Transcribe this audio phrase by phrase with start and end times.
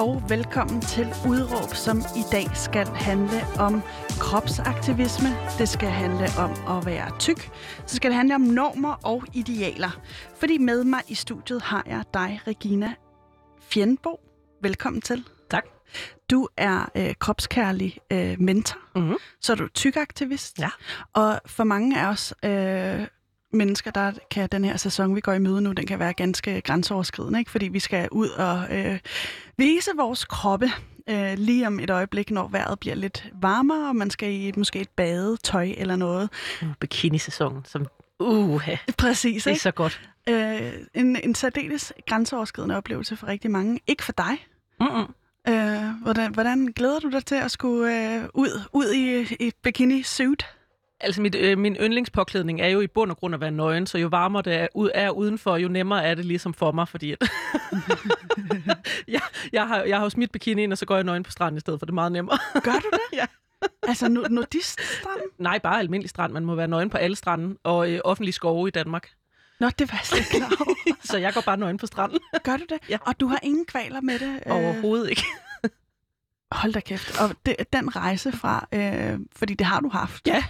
[0.00, 5.28] Og velkommen til Udråb, som i dag skal handle om kropsaktivisme.
[5.58, 7.50] Det skal handle om at være tyk.
[7.86, 10.00] Så skal det handle om normer og idealer.
[10.36, 12.94] Fordi med mig i studiet har jeg dig, Regina
[13.62, 14.20] Fjendbo.
[14.62, 15.24] Velkommen til.
[15.50, 15.64] Tak.
[16.30, 18.78] Du er øh, kropskærlig øh, mentor.
[18.96, 19.16] Mm-hmm.
[19.40, 20.58] Så er du tykaktivist.
[20.58, 20.70] Ja.
[21.14, 23.06] Og for mange af os øh,
[23.52, 26.60] mennesker, der kan den her sæson, vi går i møde nu, den kan være ganske
[26.60, 27.50] grænseoverskridende, ikke?
[27.50, 28.98] fordi vi skal ud og øh,
[29.56, 30.70] vise vores kroppe
[31.08, 34.56] øh, lige om et øjeblik, når vejret bliver lidt varmere, og man skal i et,
[34.56, 36.30] måske et badetøj eller noget.
[36.62, 37.86] Uh, bikini-sæsonen, som...
[38.18, 38.68] Uh,
[38.98, 39.62] Præcis, det er ikke?
[39.62, 40.00] så godt.
[40.28, 43.80] Øh, en, en særdeles grænseoverskridende oplevelse for rigtig mange.
[43.86, 44.46] Ikke for dig.
[44.80, 45.14] Mm-mm.
[45.48, 50.46] Øh, hvordan, hvordan glæder du dig til at skulle øh, ud, ud i et bikini-suit?
[51.00, 53.98] Altså, mit, øh, min yndlingspåklædning er jo i bund og grund at være nøgen, så
[53.98, 57.12] jo varmere det er, ud, er udenfor, jo nemmere er det ligesom for mig, fordi
[57.12, 57.18] at
[59.08, 59.20] jeg,
[59.52, 61.56] jeg, har, jeg har jo smidt bikini ind, og så går jeg nøgen på stranden
[61.56, 62.38] i stedet, for det er meget nemmere.
[62.62, 63.00] Gør du det?
[63.18, 63.26] Ja.
[63.82, 65.20] Altså nu, nudiststrand?
[65.38, 66.32] Nej, bare almindelig strand.
[66.32, 69.08] Man må være nøgen på alle stranden, og øh, offentlige skove i Danmark.
[69.60, 70.64] Nå, det var jeg slet klar.
[71.10, 72.18] Så jeg går bare nøgen på stranden.
[72.44, 72.78] Gør du det?
[72.88, 72.98] Ja.
[73.06, 74.40] Og du har ingen kvaler med det?
[74.46, 75.22] øh, Overhovedet ikke.
[76.52, 77.20] Hold da kæft.
[77.20, 80.26] Og det, den rejse fra, øh, fordi det har du haft.
[80.26, 80.44] Ja.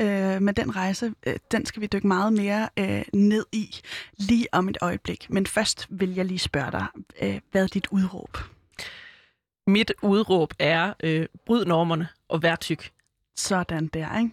[0.00, 3.76] Øh, men den rejse, øh, den skal vi dykke meget mere øh, ned i
[4.16, 5.26] lige om et øjeblik.
[5.30, 6.86] Men først vil jeg lige spørge dig,
[7.22, 8.38] øh, hvad er dit udråb?
[9.66, 12.90] Mit udråb er, øh, bryd normerne og vær tyk.
[13.36, 14.30] Sådan der, ikke?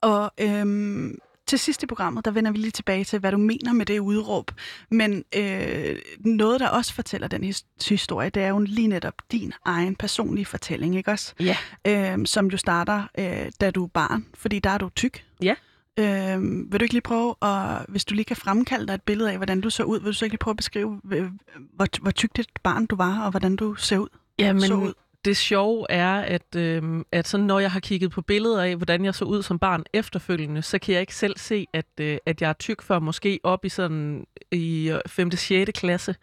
[0.00, 3.72] Og øhm, til sidst i programmet, der vender vi lige tilbage til, hvad du mener
[3.72, 4.50] med det udråb.
[4.90, 9.52] Men øh, noget, der også fortæller den his- historie, det er jo lige netop din
[9.64, 11.34] egen personlige fortælling, ikke også?
[11.40, 11.56] Ja.
[11.86, 15.24] Øhm, som jo starter, øh, da du er barn, fordi der er du tyk.
[15.42, 15.54] Ja.
[15.98, 19.30] Øhm, vil du ikke lige prøve, at, hvis du lige kan fremkalde dig et billede
[19.30, 21.30] af, hvordan du så ud, vil du så ikke lige prøve at beskrive, øh,
[21.74, 24.08] hvor, hvor tykt et barn du var, og hvordan du ser ud?
[24.38, 24.92] Jamen, så ud
[25.24, 29.04] det sjove er, at, øh, at sådan, når jeg har kigget på billeder af, hvordan
[29.04, 32.42] jeg så ud som barn efterfølgende, så kan jeg ikke selv se, at, øh, at
[32.42, 35.30] jeg er tyk før måske op i sådan i øh, 5.
[35.30, 35.70] 6.
[35.74, 36.16] klasse.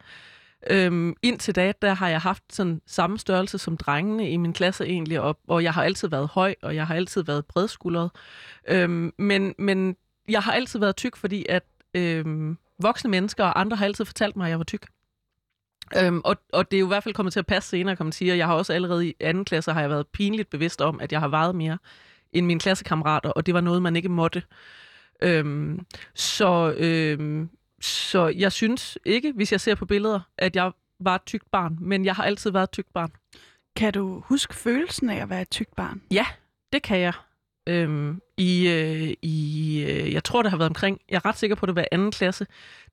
[0.70, 4.84] Øhm, indtil da, der har jeg haft sådan samme størrelse som drengene i min klasse
[4.84, 8.10] egentlig, og, og jeg har altid været høj, og jeg har altid været bredskuldret.
[8.68, 9.96] Øhm, men, men
[10.28, 11.62] jeg har altid været tyk, fordi at
[11.94, 14.86] øhm, voksne mennesker og andre har altid fortalt mig, at jeg var tyk.
[15.96, 18.06] Øhm, og, og det er jo i hvert fald kommet til at passe senere, kan
[18.06, 18.32] man sige.
[18.32, 21.12] Og jeg har også allerede i anden klasse har jeg været pinligt bevidst om, at
[21.12, 21.78] jeg har vejet mere
[22.32, 24.42] end mine klassekammerater, og det var noget, man ikke måtte.
[25.22, 31.14] Øhm, så, øhm, så jeg synes ikke, hvis jeg ser på billeder, at jeg var
[31.14, 33.12] et tykt barn, men jeg har altid været et tykt barn.
[33.76, 36.02] Kan du huske følelsen af at være et tykt barn?
[36.72, 37.12] Det kan jeg.
[37.66, 41.56] Øhm, I, øh, i øh, jeg tror, det har været omkring, jeg er ret sikker
[41.56, 42.46] på, at det var anden klasse,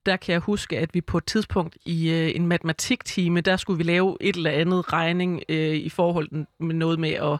[0.06, 3.76] der kan jeg huske, at vi på et tidspunkt i øh, en matematiktime, der skulle
[3.76, 6.28] vi lave et eller andet regning øh, i forhold
[6.60, 7.38] med noget med at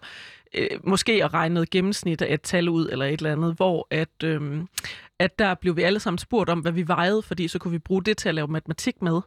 [0.54, 3.86] øh, måske at regne noget gennemsnit af et tal ud eller et eller andet, hvor
[3.90, 4.64] at, øh,
[5.18, 7.78] at der blev vi alle sammen spurgt om, hvad vi vejede, fordi så kunne vi
[7.78, 9.20] bruge det til at lave matematik med.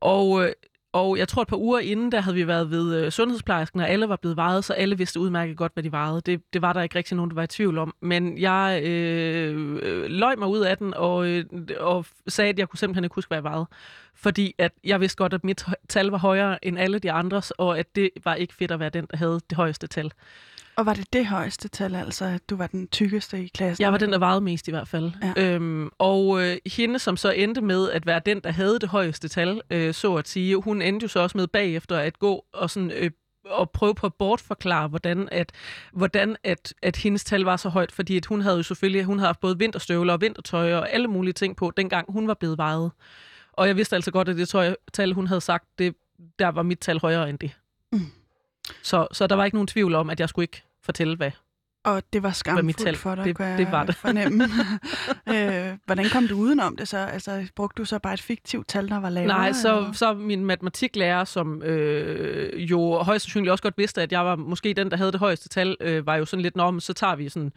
[0.00, 0.52] Og, øh,
[0.96, 3.88] og jeg tror, et par uger inden, der havde vi været ved øh, sundhedsplejersken, og
[3.88, 6.20] alle var blevet vejet, så alle vidste udmærket godt, hvad de vejede.
[6.20, 7.94] Det, det var der ikke rigtig nogen, der var i tvivl om.
[8.00, 11.44] Men jeg øh, øh løg løj mig ud af den, og, øh,
[11.80, 13.66] og sagde, at jeg kunne simpelthen ikke huske, hvad jeg vejede.
[14.14, 17.78] Fordi at jeg vidste godt, at mit tal var højere end alle de andres, og
[17.78, 20.12] at det var ikke fedt at være den, der havde det højeste tal.
[20.76, 23.82] Og var det det højeste tal, altså at du var den tykkeste i klassen?
[23.82, 25.12] Jeg var den, der vejede mest i hvert fald.
[25.36, 25.42] Ja.
[25.42, 29.28] Øhm, og øh, hende, som så endte med at være den, der havde det højeste
[29.28, 32.70] tal, øh, så at sige, hun endte jo så også med bagefter at gå og
[32.70, 32.90] sådan...
[32.90, 33.10] Øh,
[33.50, 35.52] og prøve på at bortforklare, hvordan, at,
[35.92, 39.18] hvordan at, at hendes tal var så højt, fordi at hun havde jo selvfølgelig hun
[39.18, 42.58] havde haft både vinterstøvler og vintertøj og alle mulige ting på, dengang hun var blevet
[42.58, 42.90] vejet.
[43.52, 45.94] Og jeg vidste altså godt, at det tøj, tal, hun havde sagt, det,
[46.38, 47.50] der var mit tal højere end det.
[47.92, 48.00] Mm.
[48.82, 51.30] Så, så der var ikke nogen tvivl om, at jeg skulle ikke fortælle, hvad,
[51.84, 53.94] Og det var skamfuldt for dig, Det- kunne jeg det var det.
[53.94, 54.44] fornemme.
[55.34, 56.98] øh, hvordan kom du udenom det så?
[56.98, 59.28] Altså, brugte du så bare et fiktivt tal, der var lavere?
[59.28, 59.92] Nej, så, eller?
[59.92, 64.74] så min matematiklærer, som øh, jo højst sandsynligt også godt vidste, at jeg var måske
[64.74, 67.28] den, der havde det højeste tal, øh, var jo sådan lidt, om så tager vi
[67.28, 67.52] sådan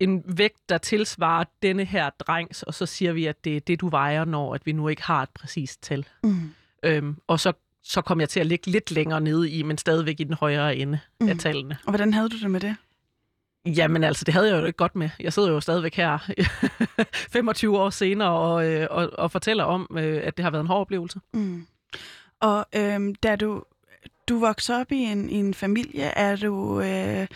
[0.00, 3.80] en vægt, der tilsvarer denne her drengs, og så siger vi, at det er det,
[3.80, 6.06] du vejer, når at vi nu ikke har et præcist tal.
[6.24, 6.40] Mm.
[6.82, 7.52] Øhm, og så,
[7.88, 10.76] så kom jeg til at ligge lidt længere nede i, men stadigvæk i den højere
[10.76, 11.28] ende mm.
[11.28, 11.78] af tallene.
[11.84, 12.76] Og hvordan havde du det med det?
[13.66, 15.10] Jamen altså, det havde jeg jo ikke godt med.
[15.20, 16.18] Jeg sidder jo stadigvæk her
[17.32, 20.66] 25 år senere og, øh, og, og fortæller om, øh, at det har været en
[20.66, 21.20] hård oplevelse.
[21.32, 21.66] Mm.
[22.40, 23.62] Og øhm, da du,
[24.28, 26.80] du voksede op i en, i en familie, er du...
[26.80, 27.26] Øh,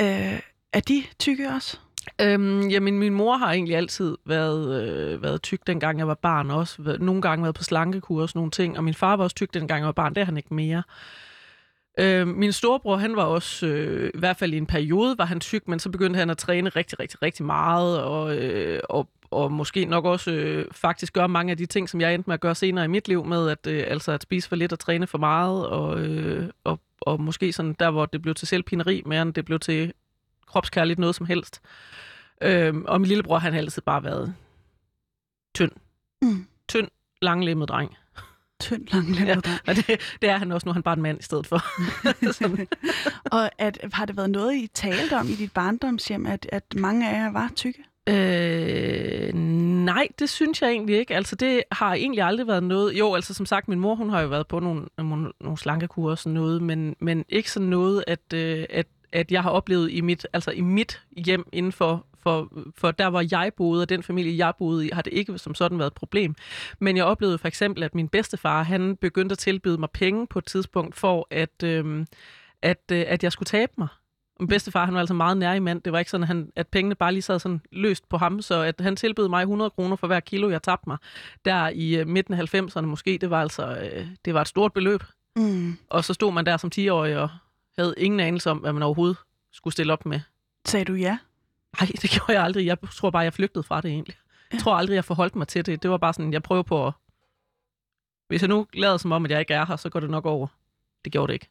[0.00, 0.40] øh,
[0.72, 1.78] er de tykke også?
[2.20, 6.50] Øhm, jamen, min mor har egentlig altid været, øh, været tyk, dengang jeg var barn
[6.50, 6.96] også.
[7.00, 8.78] Nogle gange været på slankekur og sådan nogle ting.
[8.78, 10.14] Og min far var også tyk, dengang jeg var barn.
[10.14, 10.82] Det er han ikke mere.
[11.98, 15.40] Øh, min storebror, han var også, øh, i hvert fald i en periode, var han
[15.40, 19.52] tyk, men så begyndte han at træne rigtig, rigtig, rigtig meget, og, øh, og, og
[19.52, 22.40] måske nok også øh, faktisk gøre mange af de ting, som jeg endte med at
[22.40, 25.06] gøre senere i mit liv, med at, øh, altså at spise for lidt og træne
[25.06, 29.22] for meget, og, øh, og, og måske sådan der, hvor det blev til selvpineri, mere
[29.22, 29.92] end det blev til
[30.46, 31.60] kropskærligt noget som helst.
[32.42, 34.34] Øh, og min lillebror, han har altid bare været
[35.54, 35.72] tynd.
[36.22, 36.46] Mm.
[36.68, 36.88] Tynd,
[37.22, 37.96] langlemmet dreng.
[38.60, 39.36] Tynd, lang ja.
[39.66, 39.86] Og det,
[40.22, 41.62] det er han også nu, er han bare en mand i stedet for.
[43.36, 47.10] Og at, har det været noget, I talte om i dit barndomshjem, at, at mange
[47.10, 47.84] af jer var tykke?
[48.08, 51.14] Øh, nej, det synes jeg egentlig ikke.
[51.14, 52.98] Altså, det har egentlig aldrig været noget.
[52.98, 56.10] Jo, altså som sagt, min mor, hun har jo været på nogle, nogle, nogle slankekurer
[56.10, 59.90] og sådan noget, men, men ikke sådan noget, at, øh, at, at jeg har oplevet
[59.90, 63.88] i mit, altså i mit hjem inden for, for, for der, hvor jeg boede, og
[63.88, 66.34] den familie, jeg boede i, har det ikke som sådan været et problem.
[66.78, 70.38] Men jeg oplevede for eksempel, at min bedstefar, han begyndte at tilbyde mig penge på
[70.38, 72.06] et tidspunkt, for at, øh,
[72.62, 73.88] at, øh, at jeg skulle tabe mig.
[74.40, 75.82] Min bedstefar, han var altså meget nær i mand.
[75.82, 78.42] Det var ikke sådan, at, han, at pengene bare lige sad sådan løst på ham,
[78.42, 80.96] så at han tilbød mig 100 kroner for hver kilo, jeg tabte mig.
[81.44, 84.72] Der i uh, midten af 90'erne måske, det var altså uh, det var et stort
[84.72, 85.02] beløb.
[85.36, 85.78] Mm.
[85.90, 87.28] Og så stod man der som 10-årig og
[87.78, 89.16] havde ingen anelse om, hvad man overhovedet
[89.52, 90.20] skulle stille op med.
[90.64, 91.18] Sagde du ja?
[91.80, 92.66] Nej, det gjorde jeg aldrig.
[92.66, 94.16] Jeg tror bare, jeg flygtede fra det egentlig.
[94.52, 95.82] Jeg tror aldrig, jeg forholdt mig til det.
[95.82, 96.92] Det var bare sådan, jeg prøver på at...
[98.28, 100.26] Hvis jeg nu lader som om, at jeg ikke er her, så går det nok
[100.26, 100.46] over.
[101.04, 101.48] Det gjorde det ikke.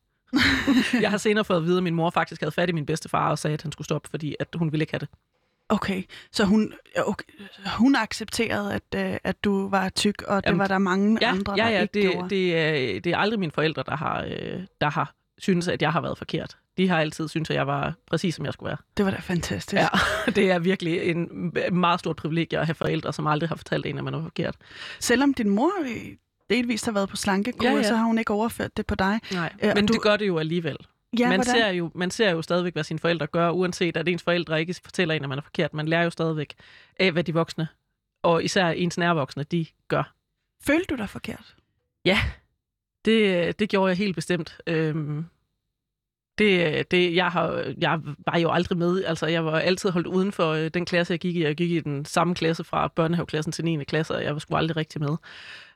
[1.04, 3.30] jeg har senere fået at vide, at min mor faktisk havde fat i min bedstefar
[3.30, 5.10] og sagde, at han skulle stoppe, fordi at hun ville ikke have det.
[5.70, 7.26] Okay, så hun, okay,
[7.78, 11.32] hun accepterede, at, øh, at du var tyk, og det Jamen, var der mange Ja,
[11.32, 12.30] andre, ja, der ja ikke det, gjorde.
[12.30, 15.92] det, er, det er aldrig mine forældre, der har, øh, der har synes, at jeg
[15.92, 16.58] har været forkert.
[16.78, 18.78] De har altid syntes, at jeg var præcis, som jeg skulle være.
[18.98, 19.74] Det var da fantastisk.
[19.82, 19.88] Ja,
[20.36, 23.98] det er virkelig en meget stort privilegie at have forældre, som aldrig har fortalt en,
[23.98, 24.56] at man er forkert.
[25.00, 26.16] Selvom din mor øh,
[26.50, 27.82] delvist har været på slankekur, Ja, ja, ja.
[27.82, 27.88] ja.
[27.88, 29.20] så har hun ikke overført det på dig.
[29.34, 30.78] Nej, Øh, men du- det gør det jo alligevel.
[31.20, 31.56] Ja, man, hvordan?
[31.56, 34.76] ser jo, man ser jo stadigvæk, hvad sine forældre gør, uanset at ens forældre ikke
[34.84, 35.74] fortæller en, at man er forkert.
[35.74, 36.54] Man lærer jo stadigvæk
[37.00, 37.68] af, hvad de voksne,
[38.24, 40.14] og især ens nærvoksne, de gør.
[40.64, 41.56] Følte du dig forkert?
[43.06, 44.58] Det, det gjorde jeg helt bestemt.
[44.68, 45.26] Øhm,
[46.38, 49.04] det, det, jeg, har, jeg var jo aldrig med.
[49.04, 51.44] Altså, jeg var altid holdt uden for øh, den klasse, jeg gik i.
[51.44, 53.84] Jeg gik i den samme klasse fra børnehaveklassen til 9.
[53.84, 55.18] klasse, og jeg var sgu aldrig rigtig med.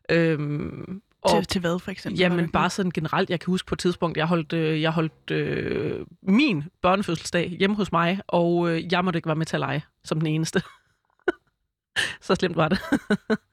[0.09, 2.19] Øhm, og, Til, til hvad, for eksempel?
[2.19, 3.29] Jamen bare sådan generelt.
[3.29, 7.75] Jeg kan huske på et tidspunkt, jeg holdt, øh, jeg holdt øh, min børnefødselsdag hjemme
[7.75, 10.61] hos mig, og øh, jeg måtte ikke være med til at lege som den eneste.
[12.21, 12.79] Så slemt var det.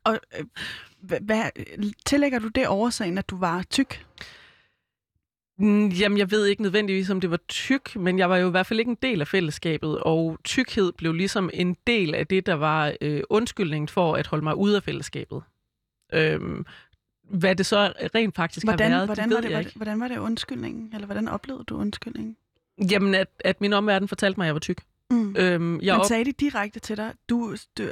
[0.05, 0.45] Og, øh,
[1.07, 1.51] hvad,
[2.07, 4.07] tillægger du det årsagen, at du var tyk?
[5.59, 8.51] Mm, Jamen, jeg ved ikke nødvendigvis, om det var tyk, men jeg var jo i
[8.51, 12.47] hvert fald ikke en del af fællesskabet, og tykkhed blev ligesom en del af det,
[12.47, 15.43] der var øh, undskyldningen for at holde mig ude af fællesskabet.
[16.13, 16.67] Øhm,
[17.31, 19.61] hvad det så rent faktisk Hvordan, har været, hvordan, det var ved det, jeg var
[19.61, 19.77] ikke.
[19.77, 20.91] hvordan var det undskyldningen?
[20.95, 22.37] Eller hvordan oplevede du undskyldningen?
[22.91, 24.83] Jamen, at, at min omverden fortalte mig, at jeg var tyk.
[25.11, 25.37] Mm.
[25.37, 26.07] Øhm, jeg Men op...
[26.07, 27.89] sagde de direkte til dig, du, du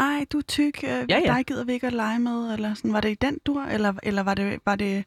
[0.00, 1.20] ej, du er tyk, øh, Ja, ja.
[1.20, 3.92] dig gider vi ikke at lege med, eller sådan, var det i den dur, eller,
[4.02, 5.04] eller var det, var det,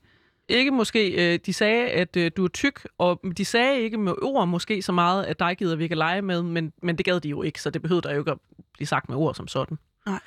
[0.48, 4.14] Ikke måske, øh, de sagde, at øh, du er tyk, og de sagde ikke med
[4.22, 7.06] ord måske så meget, at dig gider vi ikke at lege med, men, men det
[7.06, 8.38] gad de jo ikke, så det behøvede der jo ikke at
[8.74, 9.78] blive sagt med ord som sådan.
[10.06, 10.20] Nej.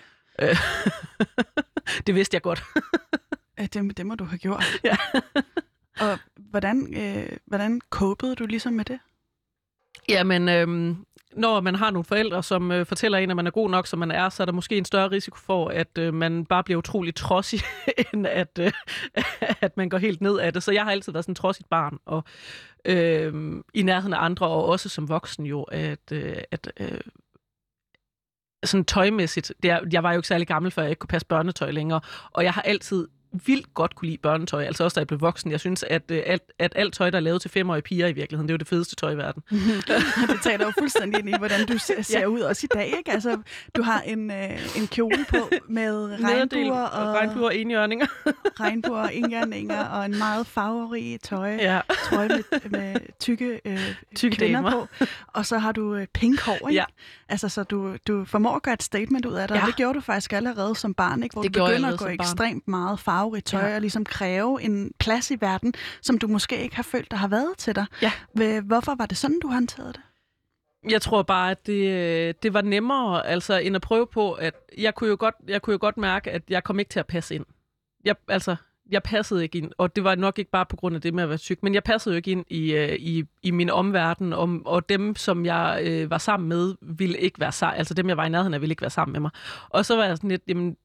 [0.43, 0.57] Øh,
[2.07, 2.65] det vidste jeg godt.
[3.61, 4.65] øh, det, det må du have gjort.
[4.85, 4.97] Ja.
[6.01, 8.99] og hvordan, øh, hvordan copede du ligesom med det?
[10.09, 10.97] Jamen, øhm,
[11.37, 13.99] når man har nogle forældre, som øh, fortæller en, at man er god nok, som
[13.99, 16.79] man er, så er der måske en større risiko for, at øh, man bare bliver
[16.79, 17.61] utrolig trodsig,
[18.13, 18.73] end at, øh,
[19.67, 20.63] at man går helt ned af det.
[20.63, 22.25] Så jeg har altid været sådan et trodsigt barn, og
[22.85, 27.01] øh, i nærheden af andre, og også som voksen jo, at, øh, at øh,
[28.65, 31.27] sådan tøjmæssigt, det er, jeg var jo ikke særlig gammel, før jeg ikke kunne passe
[31.27, 32.01] børnetøj længere,
[32.33, 33.09] og jeg har altid
[33.47, 35.51] vildt godt kunne lide børnetøj, altså også da jeg blev voksen.
[35.51, 38.13] Jeg synes, at, øh, alt, at alt tøj, der er lavet til femårige piger i
[38.13, 39.43] virkeligheden, det er jo det fedeste tøj i verden.
[40.33, 42.27] det taler jo fuldstændig ind i, hvordan du ser, ser Ja.
[42.27, 43.13] ud også i dag, ikke?
[43.13, 43.39] Altså,
[43.77, 45.37] du har en, øh, en kjole på
[45.69, 48.07] med regnbuer og, regnbuer og enhjørninger.
[48.61, 51.81] regnbuer og indjørninger og en meget farverig tøj, Ja.
[52.05, 53.81] trøje med, med tykke, øh,
[54.17, 54.71] Tykke kvinder damer.
[54.71, 55.07] på.
[55.27, 56.73] Og så har du øh, pink hår, ikke?
[56.81, 56.85] Ja.
[57.29, 59.61] Altså, så du, du formår at gøre et statement ud af det, ja.
[59.61, 61.33] Og det gjorde du faktisk allerede som barn, ikke?
[61.33, 63.75] Hvor Det du begynder at gå ekstremt meget farverigt tøj, Ja.
[63.75, 67.29] og ligesom kræve en plads i verden, som du måske ikke har følt, der har
[67.29, 67.87] været til dig.
[68.03, 68.13] Ja.
[68.61, 70.01] Hvorfor var det sådan, du håndterede det?
[70.91, 74.55] Jeg tror bare, at det, øh, det var nemmere, altså, end at prøve på, at
[74.79, 77.07] jeg kunne, jo godt, jeg kunne jo godt mærke, at jeg kom ikke til at
[77.07, 77.45] passe ind.
[78.05, 78.57] Jeg, altså,
[78.91, 81.23] jeg passede ikke ind, og det var nok ikke bare på grund af det med
[81.23, 84.33] at være syg, men jeg passede jo ikke ind i, øh, i, i min omverden,
[84.33, 88.09] og, og dem, som jeg øh, var sammen med, ville ikke være sammen, altså dem,
[88.09, 89.31] jeg var i nærheden af, ville ikke være sammen med mig.
[89.69, 90.77] Og så var jeg sådan lidt, jamen,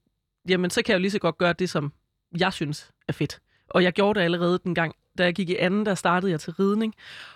[0.50, 1.94] jamen så kan jeg jo lige så godt gøre det, som
[2.40, 3.40] jeg synes er fedt.
[3.70, 6.40] Og jeg gjorde det allerede den gang, da jeg gik i anden, der startede jeg
[6.40, 6.96] til ridning,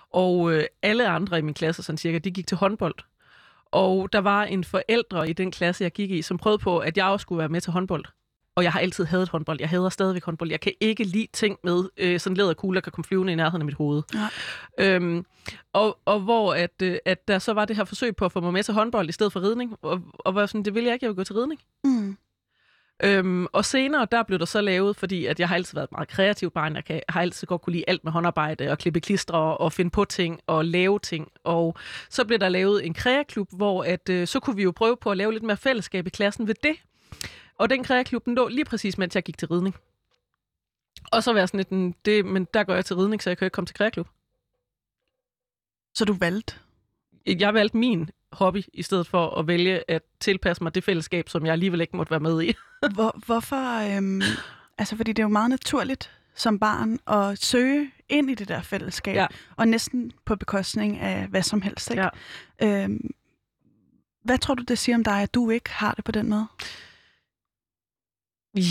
[0.10, 2.96] og øh, alle andre i min klasse, sådan cirka, de gik til håndbold.
[3.66, 6.98] Og der var en forældre i den klasse, jeg gik i, som prøvede på, at
[6.98, 8.06] jeg også skulle være med til håndbold.
[8.56, 9.58] Og jeg har altid hadet håndbold.
[9.60, 10.50] Jeg hader stadigvæk håndbold.
[10.52, 13.62] Jeg kan ikke lide ting med øh, sådan læderkugle, der kan komme flyvende i nærheden
[13.62, 14.04] af mit hoved.
[14.14, 14.96] Ja.
[14.96, 15.26] Øhm,
[15.74, 18.40] og, og hvor at, øh, at der så var det her forsøg på at få
[18.40, 19.76] mig med til håndbold i stedet for ridning.
[19.82, 21.62] Og, og var sådan, det ville jeg ikke, jeg ville gå til ridning.
[21.84, 22.18] Mm.
[23.04, 25.92] Øhm, og senere, der blev der så lavet, fordi at jeg har altid været et
[25.92, 26.76] meget kreativt barn.
[26.76, 29.92] Jeg kan, har altid godt kunne lide alt med håndarbejde og klippe klistre og finde
[29.92, 31.32] på ting og lave ting.
[31.44, 31.76] Og
[32.10, 35.12] så blev der lavet en kreaklub, hvor at, øh, så kunne vi jo prøve på
[35.12, 36.76] at lave lidt mere fællesskab i klassen ved det.
[37.60, 39.76] Og den kreaklub, den lå lige præcis, mens jeg gik til ridning.
[41.12, 43.30] Og så var jeg sådan lidt, "Mm, det, men der går jeg til ridning, så
[43.30, 44.08] jeg kan ikke komme til kreaklub.
[45.96, 46.56] Så du valgte?
[47.26, 51.46] Jeg valgte min hobby, i stedet for at vælge at tilpasse mig det fællesskab, som
[51.46, 52.54] jeg alligevel ikke måtte være med i.
[52.96, 53.96] Hvor, hvorfor?
[53.98, 54.22] Øhm,
[54.78, 58.62] altså, fordi det er jo meget naturligt som barn at søge ind i det der
[58.62, 59.28] fællesskab, Ja.
[59.56, 61.92] og næsten på bekostning af hvad som helst.
[61.92, 62.10] Ikke?
[62.62, 62.84] Ja.
[62.84, 63.10] Øhm,
[64.24, 66.48] hvad tror du, det siger om dig, at du ikke har det på den måde?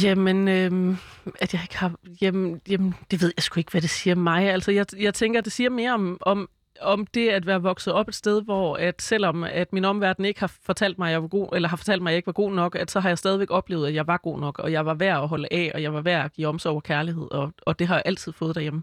[0.02, 0.96] Jamen, øhm,
[1.40, 1.92] at jeg ikke har...
[2.22, 4.50] Jamen, jamen, det ved jeg sgu ikke, hvad det siger mig.
[4.50, 6.48] Altså, jeg, jeg tænker, at det siger mere om, om,
[6.80, 10.40] om det at være vokset op et sted, hvor at selvom at min omverden ikke
[10.40, 12.32] har fortalt mig, at jeg var god, eller har fortalt mig, at jeg ikke var
[12.32, 14.86] god nok, at så har jeg stadigvæk oplevet, at jeg var god nok, og jeg
[14.86, 17.52] var værd at holde af, og jeg var værd at give omsorg og kærlighed, og,
[17.62, 18.82] og det har jeg altid fået derhjemme.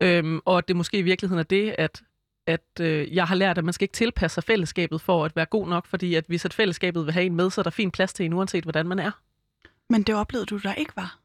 [0.00, 2.02] Øhm, og at det måske i virkeligheden er det, at
[2.46, 5.46] at øh, jeg har lært, at man skal ikke tilpasse sig fællesskabet for at være
[5.46, 7.90] god nok, fordi at hvis at fællesskabet vil have en med, så er der fin
[7.90, 9.10] plads til en, uanset hvordan man er.
[9.90, 11.18] Men det oplevede du, der ikke var.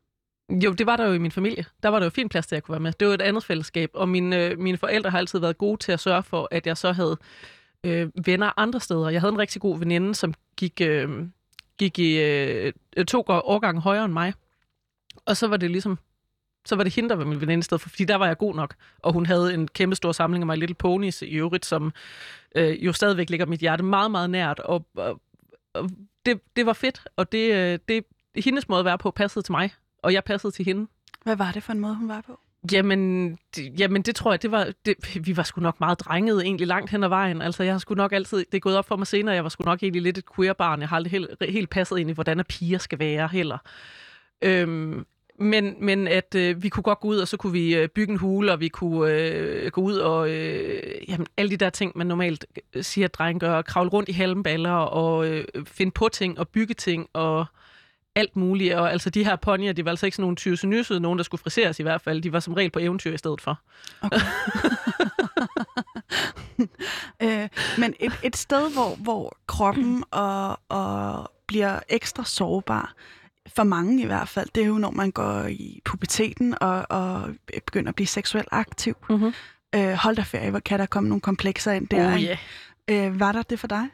[0.49, 1.65] Jo, det var der jo i min familie.
[1.83, 2.93] Der var der jo fin plads til, at jeg kunne være med.
[2.99, 5.91] Det var et andet fællesskab, og mine, øh, mine forældre har altid været gode til
[5.91, 7.17] at sørge for, at jeg så havde
[7.83, 9.09] øh, venner andre steder.
[9.09, 11.09] Jeg havde en rigtig god veninde, som gik, øh,
[11.77, 12.73] gik i øh,
[13.07, 14.33] to årgange højere end mig.
[15.25, 15.99] Og så var det ligesom,
[16.65, 18.37] så var det hende, der var min veninde i stedet for, fordi der var jeg
[18.37, 18.75] god nok.
[18.99, 21.93] Og hun havde en kæmpe stor samling af My Little Ponies i øvrigt, som
[22.55, 24.59] øh, jo stadigvæk ligger mit hjerte meget, meget nært.
[24.59, 25.21] Og, og,
[25.73, 25.89] og
[26.25, 29.51] det, det var fedt, og det, øh, det, hendes måde at være på passede til
[29.51, 29.71] mig,
[30.03, 30.87] og jeg passede til hende.
[31.23, 32.39] Hvad var det for en måde, hun var på?
[32.71, 34.95] Jamen, det, jamen det tror jeg, det var, det,
[35.27, 37.41] vi var sgu nok meget drengede egentlig langt hen ad vejen.
[37.41, 39.49] Altså jeg har sgu nok altid, det er gået op for mig senere, jeg var
[39.49, 40.79] sgu nok egentlig lidt et queer-barn.
[40.79, 43.57] Jeg har aldrig helt, helt passet ind i, hvordan piger skal være heller.
[44.41, 45.05] Øhm,
[45.39, 48.11] men, men at øh, vi kunne godt gå ud, og så kunne vi øh, bygge
[48.11, 51.91] en hule, og vi kunne øh, gå ud og øh, jamen, alle de der ting,
[51.95, 56.09] man normalt øh, siger, at drenge gør, kravle rundt i halmballer og øh, finde på
[56.09, 57.45] ting og bygge ting og
[58.19, 58.75] alt muligt.
[58.75, 61.41] Og altså de her ponyer, de var altså ikke sådan nogle tyvsenysede, nogen der skulle
[61.41, 62.21] friseres i hvert fald.
[62.21, 63.59] De var som regel på eventyr i stedet for.
[64.01, 64.19] Okay.
[67.43, 72.93] øh, men et, et sted, hvor, hvor kroppen og, og bliver ekstra sårbar,
[73.55, 77.29] for mange i hvert fald, det er jo, når man går i puberteten og, og
[77.65, 78.95] begynder at blive seksuelt aktiv.
[79.09, 79.33] Mm-hmm.
[79.75, 82.13] Øh, hold da ferie, hvor kan der komme nogle komplekser ind der?
[82.13, 82.37] Oh, yeah.
[82.87, 83.87] øh, var der det for dig?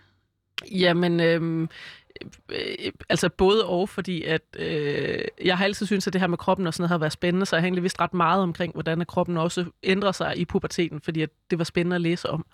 [0.72, 1.67] Jamen, øh,
[3.10, 6.68] altså både og, fordi at øh, jeg har altid syntes, at det her med kroppen
[6.68, 9.06] og sådan noget har været spændende, så jeg har egentlig vidst ret meget omkring, hvordan
[9.06, 12.46] kroppen også ændrer sig i puberteten, fordi at det var spændende at læse om.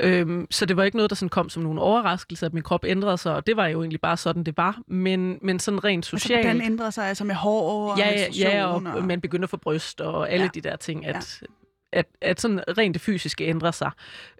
[0.00, 2.84] Øhm, så det var ikke noget, der sådan kom som nogen overraskelse, at min krop
[2.84, 4.80] ændrede sig, og det var jo egentlig bare sådan, det var.
[4.86, 6.36] Men, men sådan rent socialt...
[6.36, 9.56] Altså, hvordan ændrede sig altså med hår og ja, ja, og, man begynder at få
[9.56, 10.50] bryst og alle ja.
[10.54, 11.46] de der ting, at, ja.
[11.96, 13.90] At, at sådan rent det fysiske ændrer sig.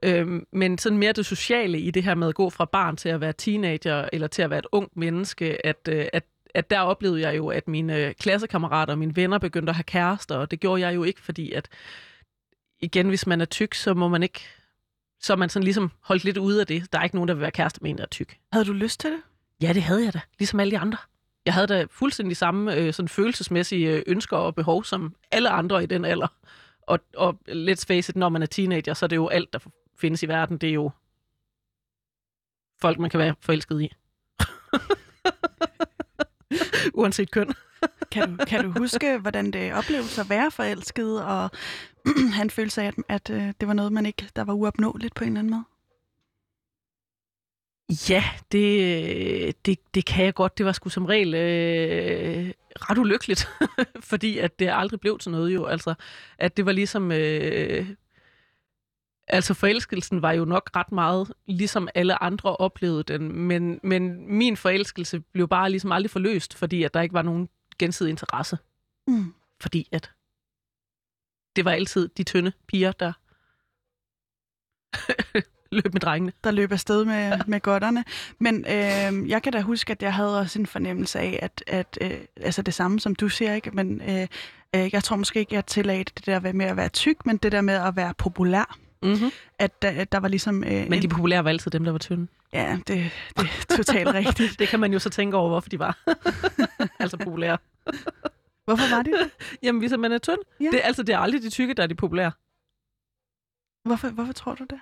[0.02, 3.08] Øhm, men sådan mere det sociale i det her med at gå fra barn til
[3.08, 6.80] at være teenager, eller til at være et ungt menneske, at, øh, at at der
[6.80, 10.60] oplevede jeg jo, at mine klassekammerater og mine venner begyndte at have kærester, og det
[10.60, 11.68] gjorde jeg jo ikke, fordi at
[12.80, 14.40] igen, hvis man er tyk, så må man ikke
[15.20, 16.92] så er man sådan ligesom holdt lidt ude af det.
[16.92, 18.36] Der er ikke nogen, der vil være kæreste med en, der er tyk.
[18.52, 19.20] Havde du lyst til det?
[19.62, 20.20] Ja, det havde jeg da.
[20.38, 20.98] Ligesom alle de andre.
[21.46, 25.82] Jeg havde da fuldstændig samme øh, sådan følelsesmæssige øh, ønsker og behov som alle andre
[25.82, 26.28] i den alder.
[26.86, 29.58] Og, og let's face it, når man er teenager, så er det jo alt, der
[29.96, 30.58] findes i verden.
[30.58, 30.90] Det er jo
[32.80, 33.92] folk, man kan være forelsket i.
[36.94, 37.54] Uanset køn.
[38.10, 41.50] Kan du, kan du huske, hvordan det opleves at være forelsket, og
[42.38, 45.24] han følte sig, at, at øh, det var noget, man ikke, der var uopnåeligt på
[45.24, 45.64] en eller anden måde?
[48.08, 50.58] Ja, det, det, det kan jeg godt.
[50.58, 53.48] Det var sgu som regel øh, ret ulykkeligt,
[54.10, 55.66] fordi at det aldrig blev til noget jo.
[55.66, 55.94] Altså,
[56.38, 57.12] at det var ligesom...
[57.12, 57.86] Øh,
[59.28, 64.56] Altså forelskelsen var jo nok ret meget, ligesom alle andre oplevede den, men, men min
[64.56, 68.58] forelskelse blev bare ligesom aldrig forløst, fordi at der ikke var nogen gensidig interesse.
[69.06, 69.34] Mm.
[69.60, 70.12] Fordi at
[71.56, 73.12] det var altid de tynde piger, der
[75.72, 76.32] løb med drengene.
[76.44, 78.04] der løb afsted med, med godterne.
[78.38, 81.98] Men øh, jeg kan da huske, at jeg havde også en fornemmelse af, at, at
[82.00, 83.70] øh, altså det samme som du siger, ikke?
[83.70, 84.26] men øh,
[84.76, 87.52] øh, jeg tror måske ikke, jeg tillagde det der med at være tyk, men det
[87.52, 88.78] der med at være populær.
[89.02, 89.30] Mm-hmm.
[89.58, 90.64] At der, der var ligesom...
[90.64, 92.26] Øh, Men de en, populære var altid dem, der var tynde.
[92.52, 94.56] Ja, det, det er totalt rigtigt.
[94.58, 95.98] Det kan man jo så tænke over, hvorfor de var.
[97.00, 97.58] altså populære.
[98.64, 99.30] Hvorfor var det det?
[99.62, 100.38] Jamen, hvis man er tynd.
[100.60, 100.64] Ja.
[100.64, 102.32] Det, er, altså, det er aldrig de tykke, der er de populære.
[103.84, 104.80] Hvorfor, hvorfor tror du det?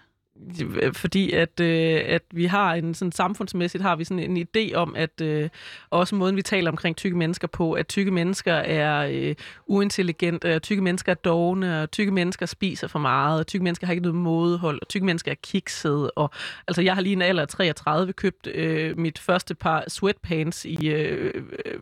[0.83, 4.75] Øh, fordi at, øh, at vi har en sådan samfundsmæssigt har vi sådan en idé
[4.75, 5.49] om at øh,
[5.91, 9.35] også måden vi taler omkring tykke mennesker på at tykke mennesker er øh,
[9.67, 13.87] uintelligente, at tykke mennesker er dogne, og tykke mennesker spiser for meget, og tykke mennesker
[13.87, 16.31] har ikke noget modhold, og tykke mennesker er kiksede og
[16.69, 20.89] altså jeg har lige en alder af 33 købt øh, mit første par sweatpants i
[20.89, 21.81] øh, øh,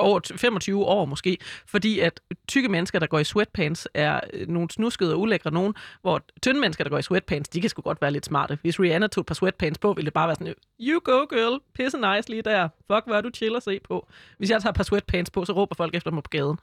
[0.00, 4.48] over t- 25 år måske, fordi at tykke mennesker, der går i sweatpants, er øh,
[4.48, 7.82] nogle snuskede og ulækre nogen, hvor tynde mennesker, der går i sweatpants, de kan sgu
[7.82, 8.58] godt være lidt smarte.
[8.62, 11.60] Hvis Rihanna tog et par sweatpants på, ville det bare være sådan, you go girl,
[11.74, 12.68] pisse nice lige der.
[12.92, 14.08] Fuck, hvor er du chill at se på.
[14.38, 16.58] Hvis jeg tager et par sweatpants på, så råber folk efter mig på gaden.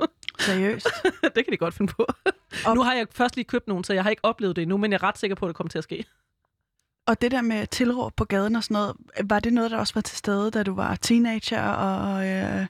[0.38, 0.88] Seriøst?
[1.22, 2.06] det kan de godt finde på.
[2.66, 4.76] Og- nu har jeg først lige købt nogen, så jeg har ikke oplevet det endnu,
[4.76, 6.04] men jeg er ret sikker på, at det kommer til at ske.
[7.08, 9.94] Og det der med tilråb på gaden og sådan noget, var det noget, der også
[9.94, 12.66] var til stede, da du var teenager og øh,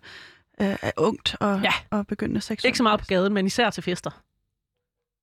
[0.61, 1.73] øh, ungt og, Ja.
[1.91, 2.65] og begyndte seksuelt?
[2.65, 4.11] Ikke så meget på gaden, men især til fester.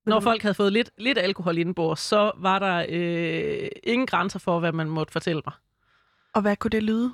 [0.06, 4.60] Når folk havde fået lidt, lidt alkohol indenbords, så var der øh, ingen grænser for,
[4.60, 5.54] hvad man måtte fortælle mig.
[6.34, 7.12] Og hvad kunne det lyde?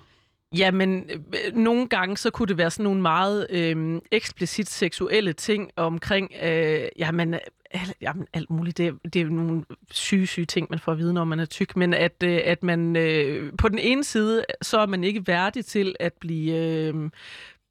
[0.55, 5.71] Jamen, øh, nogle gange så kunne det være sådan nogle meget øh, eksplicit seksuelle ting
[5.75, 7.35] omkring, øh, jamen,
[7.73, 8.77] al, jamen, alt muligt.
[8.77, 11.45] Det, det er jo nogle syge, syge ting, man får at vide, når man er
[11.45, 11.75] tyk.
[11.75, 15.65] Men at, øh, at man øh, på den ene side, så er man ikke værdig
[15.65, 16.55] til at blive...
[16.55, 17.09] Øh,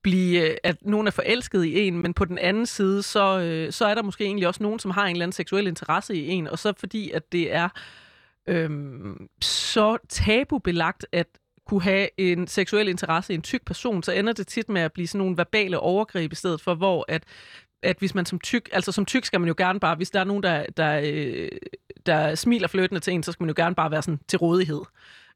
[0.02, 3.72] blive, øh, at nogen er forelsket i en, men på den anden side, så, øh,
[3.72, 6.28] så er der måske egentlig også nogen, som har en eller anden seksuel interesse i
[6.28, 7.68] en, og så fordi, at det er
[8.46, 11.26] øhm, så tabubelagt at
[11.66, 14.92] kunne have en seksuel interesse i en tyk person, så ender det tit med at
[14.92, 17.24] blive sådan nogle verbale overgreb i stedet for, hvor at,
[17.82, 20.20] at hvis man som tyk, altså som tyk skal man jo gerne bare, hvis der
[20.20, 21.48] er nogen, der, der, øh,
[22.06, 24.80] der smiler fløtende til en, så skal man jo gerne bare være sådan til rådighed.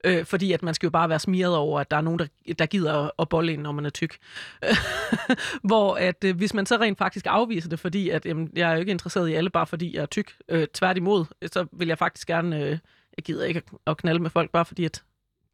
[0.04, 2.54] Øh, fordi at man skal jo bare være smiret over, at der er nogen, der,
[2.58, 4.18] der gider at bolle en, når man er tyk.
[5.68, 8.74] Hvor at øh, hvis man så rent faktisk afviser det, fordi at jamen, jeg er
[8.74, 11.98] jo ikke interesseret i alle, bare fordi jeg er tyk, øh, tværtimod, så vil jeg
[11.98, 12.78] faktisk gerne, øh,
[13.16, 15.02] jeg gider ikke at knalde med folk, bare fordi at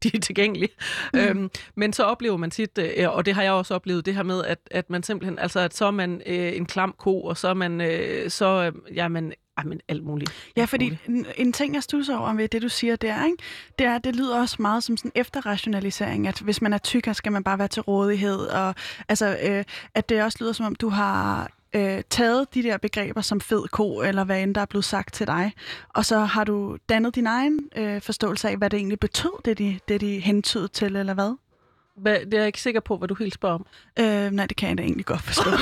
[0.03, 0.71] de er tilgængelige.
[1.13, 1.19] Mm.
[1.19, 4.23] Øhm, men så oplever man tit, øh, og det har jeg også oplevet, det her
[4.23, 7.37] med, at, at man simpelthen, altså at så er man øh, en klam ko, og
[7.37, 10.51] så er man, øh, så, øh, jamen, jamen, alt muligt.
[10.57, 11.27] Ja, fordi muligt.
[11.37, 13.37] en, ting, jeg stusser over ved det, du siger der, ikke?
[13.79, 17.13] det er, det lyder også meget som sådan efterrationalisering, at hvis man er tyk, så
[17.13, 18.75] skal man bare være til rådighed, og
[19.09, 19.63] altså, øh,
[19.95, 23.67] at det også lyder som om, du har øh, taget de der begreber som fed
[23.67, 25.53] ko, eller hvad end der er blevet sagt til dig,
[25.89, 29.57] og så har du dannet din egen øh, forståelse af, hvad det egentlig betød, det
[29.57, 31.35] de, det de hentydede til, eller hvad?
[31.97, 33.65] Hvad, det er jeg ikke sikker på, hvad du helt spørger om.
[33.99, 35.51] Øh, nej, det kan jeg da egentlig godt forstå.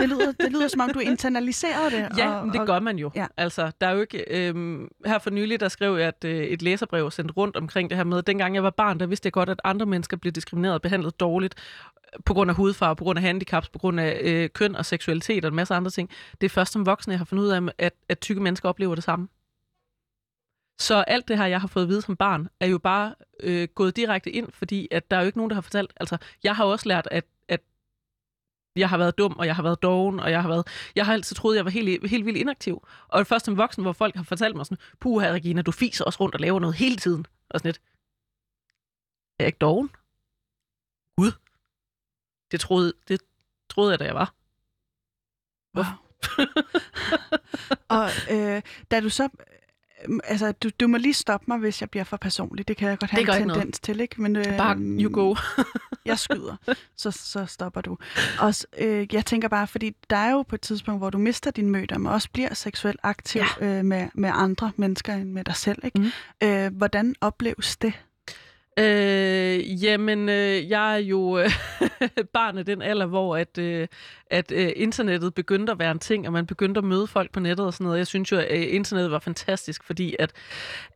[0.00, 2.18] det, lyder, det lyder som om, du internaliserede det.
[2.18, 3.10] Ja, og, men det og, gør man jo.
[3.14, 3.26] ja.
[3.36, 4.24] Altså, der er jo ikke...
[4.30, 7.96] Øhm, her for nylig, der skrev jeg et, øh, et læserbrev sendt rundt omkring det
[7.96, 10.74] her med, dengang jeg var barn, der vidste jeg godt, at andre mennesker blev diskrimineret
[10.74, 11.54] og behandlet dårligt
[12.24, 15.44] på grund af hudfarve, på grund af handicaps, på grund af øh, køn og seksualitet
[15.44, 16.10] og en masse andre ting.
[16.40, 18.94] Det er først som voksne, jeg har fundet ud af, at, at tykke mennesker oplever
[18.94, 19.28] det samme.
[20.78, 23.68] Så alt det her, jeg har fået at vide som barn, er jo bare øh,
[23.74, 25.92] gået direkte ind, fordi at der er jo ikke nogen, der har fortalt.
[25.96, 27.60] Altså, jeg har også lært, at, at
[28.76, 30.66] jeg har været dum, og jeg har været doven, og jeg har været...
[30.96, 32.86] Jeg har altid troet, at jeg var helt, helt vildt inaktiv.
[33.08, 36.04] Og det først som voksen, hvor folk har fortalt mig sådan, puha, Regina, du fiser
[36.04, 37.26] også rundt og laver noget hele tiden.
[37.50, 37.80] Og sådan lidt.
[39.38, 39.90] Er jeg ikke doven?
[41.16, 41.32] Gud.
[42.52, 43.20] Det troede, det
[43.70, 44.34] troede jeg, da jeg var.
[45.76, 45.84] Wow.
[47.98, 49.24] og øh, da du så...
[49.24, 49.28] øh,
[50.24, 52.68] Altså, du, du må lige stoppe mig, hvis jeg bliver for personlig.
[52.68, 53.60] Det kan jeg godt have en ikke noget.
[53.60, 54.22] tendens til, ikke?
[54.22, 55.34] Men, øh, Bare you go.
[56.04, 56.56] jeg skyder,
[56.96, 57.98] så, så stopper du.
[58.40, 61.50] Og øh, jeg tænker bare, fordi der er jo på et tidspunkt, hvor du mister
[61.50, 63.66] din mødom, og også bliver seksuelt aktiv ja.
[63.66, 65.78] øh, med, med andre mennesker end med dig selv.
[65.84, 66.00] Ikke?
[66.00, 66.10] Mm.
[66.48, 67.92] Øh, hvordan opleves det?
[68.78, 71.50] Øh, jamen, øh, jeg er jo øh,
[72.34, 73.88] barn af den alder, hvor at, øh,
[74.26, 77.40] at øh, internettet begyndte at være en ting, og man begyndte at møde folk på
[77.40, 77.98] nettet og sådan noget.
[77.98, 80.32] Jeg synes jo, at øh, internettet var fantastisk, fordi at,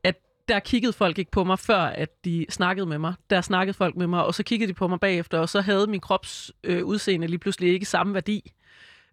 [0.04, 0.16] at
[0.48, 3.14] der kiggede folk ikke på mig, før at de snakkede med mig.
[3.30, 5.86] Der snakkede folk med mig, og så kiggede de på mig bagefter, og så havde
[5.86, 8.52] min krops øh, udseende lige pludselig ikke samme værdi.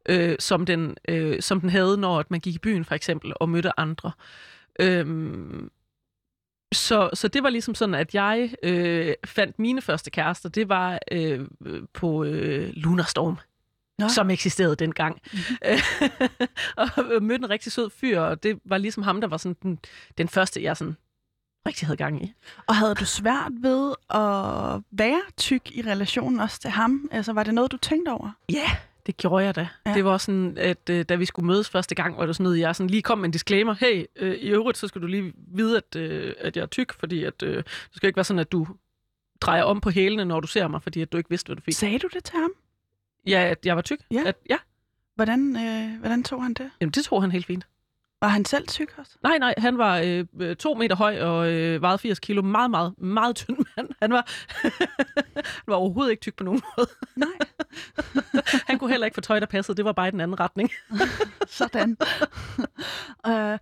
[0.10, 3.34] øh, som, den, øh, som den havde, når at man gik i byen for eksempel
[3.36, 4.12] og mødte andre.
[4.80, 5.70] Øhm,
[6.74, 10.50] så, så det var ligesom sådan, at jeg øh, fandt mine første kærester.
[10.50, 11.48] Det var øh,
[11.94, 13.38] på øh, Lunarstorm,
[14.00, 14.08] Nå.
[14.08, 15.22] som eksisterede dengang.
[15.34, 16.48] Mm-hmm.
[16.98, 19.80] og mødte en rigtig sød fyr, og det var ligesom ham, der var sådan den,
[20.18, 20.96] den første, jeg sådan
[21.68, 22.34] rigtig havde gang i.
[22.68, 27.10] Og havde du svært ved at være tyk i relationen også til ham?
[27.12, 28.32] Altså, var det noget, du tænkte over?
[28.50, 29.68] Ja, yeah, det gjorde jeg da.
[29.86, 29.94] Ja.
[29.94, 32.60] Det var sådan, at øh, da vi skulle mødes første gang, var det sådan noget,
[32.60, 33.74] jeg sådan lige kom med en disclaimer.
[33.74, 36.94] Hey, øh, i øvrigt, så skal du lige vide, at, øh, at jeg er tyk,
[37.00, 38.68] fordi at, øh, det skal ikke være sådan, at du
[39.42, 41.62] drejer om på hælene, når du ser mig, fordi at du ikke vidste, hvad du
[41.62, 41.74] fik.
[41.74, 42.52] Sagde du det til ham?
[43.28, 44.00] Ja, at jeg var tyk?
[44.12, 44.24] Ja.
[44.26, 44.58] At, ja.
[45.16, 46.72] Hvordan, øh, hvordan tog han det?
[46.82, 47.66] Jamen, det tog han helt fint.
[48.22, 49.12] Var han selv tyk også?
[49.24, 52.42] Nej, nej, han var øh, øh, to meter høj og øh, vejede 80 kilo.
[52.42, 53.90] Meget, meget, meget tynd mand.
[54.02, 54.30] Han var,
[55.36, 56.88] han var overhovedet ikke tyk på nogen måde.
[57.16, 57.28] Nej.
[58.68, 59.78] Han kunne heller ikke få tøj, der passede.
[59.78, 60.72] Det var bare i den anden retning.
[61.48, 61.98] Sådan.
[63.28, 63.58] øh,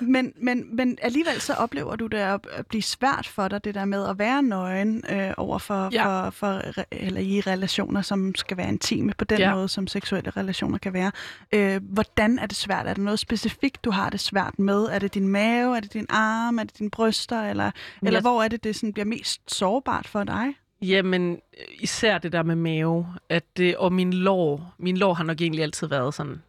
[0.00, 3.74] men, men, men alligevel så oplever du det at, at blive svært for dig, det
[3.74, 6.24] der med at være nøgen øh, over for, Ja.
[6.24, 9.54] for, for, eller i relationer, som skal være intime på den Ja.
[9.54, 11.12] måde, som seksuelle relationer kan være.
[11.52, 12.86] Øh, hvordan er det svært?
[12.86, 14.82] Er der noget specifikt, du har det svært med?
[14.84, 15.76] Er det din mave?
[15.76, 16.58] Er det din arm?
[16.58, 17.42] Er det dine bryster?
[17.42, 17.70] Eller,
[18.02, 20.54] eller Jeg- hvor er det, det sådan bliver mest sårbart for dig?
[20.82, 24.74] Jamen, øh, især det der med mave, at det, og min lår.
[24.78, 26.42] Min lår har nok egentlig altid været sådan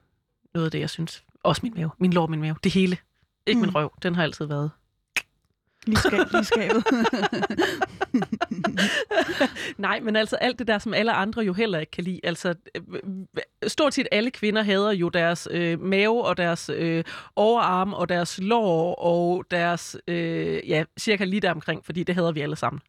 [0.53, 1.23] noget af det, jeg synes.
[1.43, 1.89] Også min mave.
[1.97, 2.55] Min lår, min mave.
[2.63, 2.97] Det hele.
[3.45, 3.61] Ikke mm.
[3.61, 3.93] Min røv.
[4.03, 4.71] Den har altid været.
[5.85, 6.83] Lige, skab, lige skabet.
[9.77, 12.19] Nej, men altså alt det der, som alle andre jo heller ikke kan lide.
[12.23, 12.83] Altså, øh,
[13.67, 17.03] stort set alle kvinder hader jo deres øh, mave og deres øh,
[17.35, 22.31] overarm og deres lår og deres, øh, ja, cirka lige der omkring, fordi det hader
[22.31, 22.81] vi alle sammen.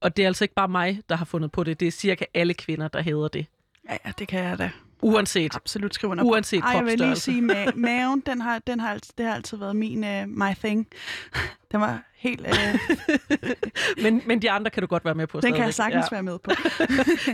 [0.00, 1.80] Og, det er altså ikke bare mig, der har fundet på det.
[1.80, 3.46] Det er cirka alle kvinder, der hader det.
[3.90, 4.70] ja, ja, det kan jeg da
[5.02, 5.54] Uanset.
[5.54, 6.24] absolut skrive under.
[6.24, 9.34] Uanset Ej, jeg vil lige sige, ma- maven, den har, den har, altid, det har
[9.34, 10.86] altid været min, uh, my thing.
[11.72, 12.40] Den var helt...
[12.40, 12.96] Uh,
[14.02, 15.94] Men, men de andre kan du godt være med på den kan jeg stadigvæk.
[15.94, 16.14] sagtens ja.
[16.16, 16.50] være med på.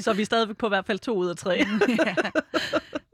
[0.00, 1.64] Så er vi stadigvæk på i hvert fald to ud af tre.
[2.06, 2.14] ja.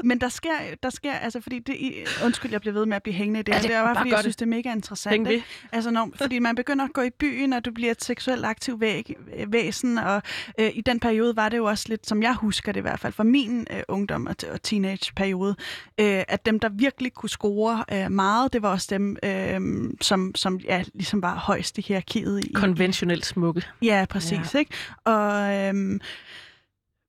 [0.05, 0.51] Men der sker,
[0.83, 1.77] der sker, altså fordi det,
[2.25, 3.95] undskyld, jeg bliver ved med at blive hængende i det, Ja, det- det er bare
[3.95, 4.25] bare fordi, jeg det.
[4.25, 5.29] synes, det er mega interessant.
[5.29, 5.45] Ikke?
[5.73, 8.81] Altså, når, fordi man begynder at gå i byen, og du bliver et seksuelt aktiv
[8.81, 9.15] væg,
[9.49, 10.23] væsen, og
[10.61, 13.01] øh, i den periode var det jo også lidt, som jeg husker det i hvert
[13.01, 15.57] fald, fra min øh, ungdom og, og teenageperiode,
[16.01, 19.61] øh, at dem, der virkelig kunne score øh, meget, det var også dem, øh,
[20.01, 22.45] som, som ja, ligesom var højst i hierarkiet.
[22.45, 23.63] I, Konventionelt smukke.
[23.83, 24.55] Ja, præcis.
[24.55, 24.59] Ja.
[24.59, 24.75] Ikke?
[25.05, 26.01] Og øhm,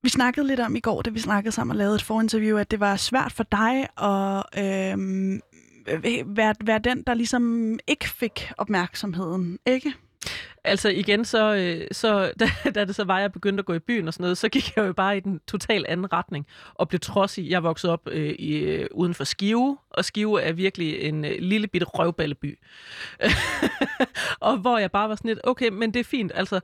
[0.02, 2.70] vi snakkede lidt om i går, da vi snakkede sammen og lavede et forinterview, at
[2.70, 5.40] det var svært for dig at øhm,
[5.88, 9.94] øh, være, være den, der ligesom ikke fik opmærksomheden, ikke?
[10.64, 13.78] Altså igen, så, øh, så da, da det så var, jeg begyndte at gå i
[13.78, 16.88] byen og sådan noget, så gik jeg jo bare i den totalt anden retning og
[16.88, 17.50] blev trodsig.
[17.50, 21.36] Jeg voksede op øh, i, øh, uden for Skive, og Skive er virkelig en øh,
[21.38, 22.58] lille bitte røvballeby.
[24.40, 26.60] og hvor jeg bare var sådan lidt, okay, men det er fint, altså,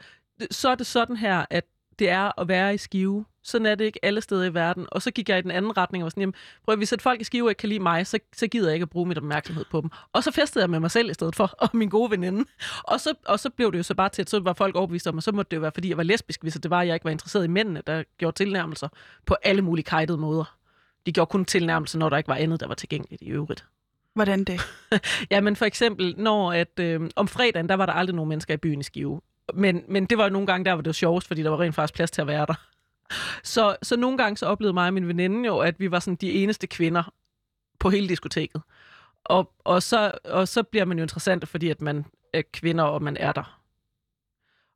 [0.51, 1.65] så er det sådan her, at
[1.99, 3.25] det er at være i Skive.
[3.43, 4.87] Sådan er det ikke alle steder i verden.
[4.93, 6.93] Og så gik jeg i den anden retning og var sådan, jamen, prøv at, hvis
[6.93, 9.07] et folk i Skive ikke kan lide mig, så, så gider jeg ikke at bruge
[9.07, 9.91] mit opmærksomhed på dem.
[10.13, 12.45] Og så festede jeg med mig selv i stedet for, og min gode veninde.
[12.85, 15.07] Og så, og så blev det jo så bare til, at så var folk overbevist
[15.07, 16.87] om, at så måtte det jo være, fordi jeg var lesbisk, hvis det var, at
[16.87, 18.89] jeg ikke var interesseret i mændene, der gjorde tilnærmelser
[19.27, 20.57] på alle mulige kajtede måder.
[21.07, 23.65] De gjorde kun tilnærmelser, når der ikke var andet, der var tilgængeligt i øvrigt.
[24.15, 24.61] Hvordan det?
[25.31, 28.55] Ja, men for eksempel, når at, øh, om fredagen, der var der aldrig nogen mennesker
[28.55, 29.21] i byen i Skive.
[29.55, 31.75] Men, men det var nogle gange, der var det var sjovest, fordi der var rent
[31.75, 32.55] faktisk plads til at være der.
[33.43, 36.17] Så, så nogle gange så oplevede mig og min veninde jo, at vi var sådan
[36.17, 37.13] de eneste kvinder
[37.79, 38.63] på hele diskoteket.
[39.25, 43.03] Og, og, så, og så bliver man jo interessant, fordi at man er kvinder, og
[43.03, 43.61] man er der.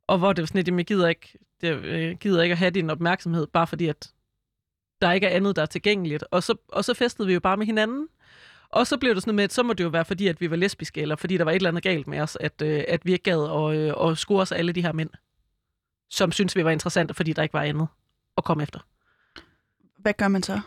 [0.07, 2.71] Og hvor det var sådan lidt, jeg gider ikke, øh, jeg gider ikke at have
[2.71, 4.11] din opmærksomhed, bare fordi at
[5.01, 6.23] der ikke er andet, der er tilgængeligt.
[6.31, 8.07] Og så, og så festede vi jo bare med hinanden.
[8.73, 10.49] Og så blev det sådan med, at så må det jo være, fordi at vi
[10.49, 13.05] var lesbiske, eller fordi der var et eller andet galt med os, at, øh, at
[13.05, 15.09] vi ikke gad at, øh, at score os alle de her mænd,
[16.09, 17.87] som synes vi var interessante, fordi der ikke var andet
[18.37, 18.79] at komme efter.
[19.99, 20.59] Hvad gør man så?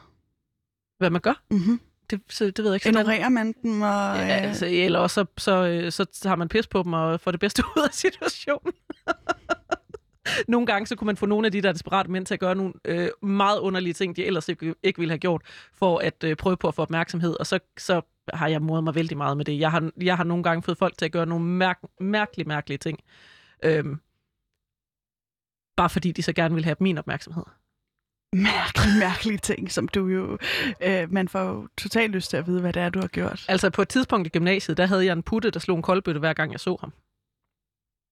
[0.98, 1.80] Hvad man gør, Mm-hmm.
[2.10, 2.84] det, så, det ved jeg ikke.
[2.84, 3.82] Så Ignorerer man dem?
[3.82, 6.92] Og, Ja, øh, altså, eller også så, så, øh, så tager man pis på dem
[6.92, 8.72] og får det bedste ud af situationen.
[10.48, 12.54] Nogle gange så kunne man få nogle af de der desperate mænd til at gøre
[12.54, 15.42] nogle øh, meget underlige ting, de ellers ikke, ikke ville have gjort,
[15.74, 17.36] for at øh, prøve på at få opmærksomhed.
[17.40, 18.00] Og så, så
[18.32, 19.58] har jeg modet mig vældig meget med det.
[19.58, 22.78] Jeg har, jeg har nogle gange fået folk til at gøre nogle mærk, mærkelige, mærkelige
[22.78, 22.98] ting.
[23.64, 24.00] Øhm,
[25.76, 27.44] bare fordi de så gerne vil have min opmærksomhed.
[28.32, 30.38] mærkelige, mærkelige ting, som du jo...
[30.80, 33.44] Øh, man får jo totalt lyst til at vide, hvad det er, du har gjort.
[33.48, 36.18] Altså på et tidspunkt i gymnasiet, der havde jeg en putte, der slog en koldbøtte
[36.18, 36.92] hver gang jeg så ham.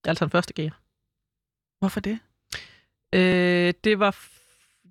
[0.05, 0.81] Altså en første gear.
[1.82, 2.18] Hvorfor det?
[3.12, 4.16] Øh, det var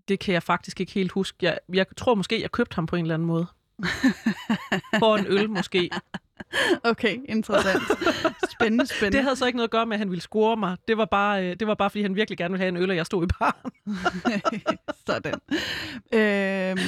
[0.08, 1.38] det kan jeg faktisk ikke helt huske.
[1.42, 3.46] Jeg, jeg tror måske, jeg købte ham på en eller anden måde.
[5.00, 5.90] For en øl måske.
[6.84, 7.84] Okay, interessant.
[8.52, 9.18] Spændende, spændende.
[9.18, 10.78] Det havde så ikke noget at gøre med, at han ville score mig.
[10.88, 12.90] Det var bare, øh, det var bare fordi han virkelig gerne ville have en øl,
[12.90, 13.72] og jeg stod i baren.
[15.08, 15.34] Sådan.
[16.14, 16.80] Øhm,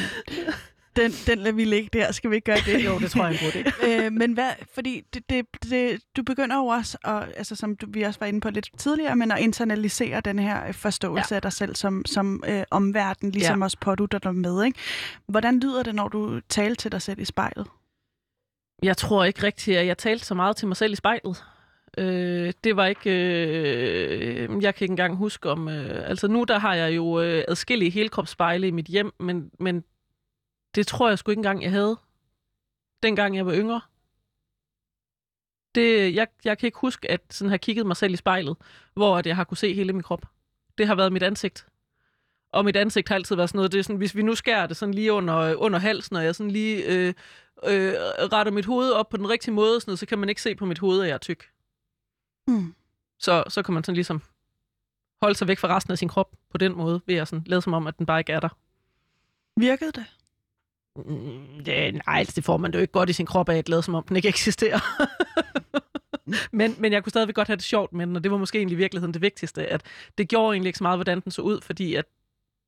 [0.95, 2.11] den, den lader vi ligge der.
[2.11, 2.85] Skal vi ikke gøre det?
[2.85, 3.85] jo, det tror jeg er en god idé.
[3.87, 7.85] øh, men hvad, fordi det, det, det, du begynder jo også, at, altså, som du,
[7.89, 11.35] vi også var inde på lidt tidligere, men at internalisere den her øh, forståelse ja.
[11.35, 13.63] af dig selv som, som øh, omverden, ligesom ja.
[13.63, 14.65] også pådutter dig med.
[14.65, 14.79] Ikke?
[15.27, 17.67] Hvordan lyder det, når du taler til dig selv i spejlet?
[18.83, 21.43] Jeg tror ikke rigtigt, at jeg talte så meget til mig selv i spejlet.
[21.97, 23.09] Øh, det var ikke...
[23.09, 25.69] Øh, jeg kan ikke engang huske om...
[25.69, 29.83] Øh, altså nu der har jeg jo øh, adskillige helkropsspejle i mit hjem, men, men
[30.75, 31.97] det tror jeg sgu ikke engang, jeg havde,
[33.03, 33.81] dengang jeg var yngre.
[35.75, 38.57] Det, jeg, jeg kan ikke huske, at sådan har kigget mig selv i spejlet,
[38.93, 40.25] hvor at jeg har kunne se hele min krop.
[40.77, 41.67] Det har været mit ansigt.
[42.51, 44.67] Og mit ansigt har altid været sådan noget, det er sådan, hvis vi nu skærer
[44.67, 47.13] det sådan lige under, under halsen, og jeg sådan lige øh,
[47.63, 47.93] øh,
[48.31, 50.55] retter mit hoved op på den rigtige måde, sådan noget, så kan man ikke se
[50.55, 51.49] på mit hoved, at jeg er tyk.
[52.47, 52.75] Mm.
[53.19, 54.21] Så, så kan man sådan ligesom
[55.21, 57.61] holde sig væk fra resten af sin krop på den måde, ved at sådan lade
[57.61, 58.49] som om, at den bare ikke er der.
[59.55, 60.05] Virkede det?
[60.95, 63.69] Mm, ja, nej, altså, det får man jo ikke godt i sin krop af at
[63.69, 64.79] lade, som om den ikke eksisterer.
[66.51, 68.57] men, men jeg kunne stadigvæk godt have det sjovt med den, og det var måske
[68.57, 69.83] egentlig i virkeligheden det vigtigste, at
[70.17, 72.05] det gjorde egentlig ikke så meget, hvordan den så ud, fordi at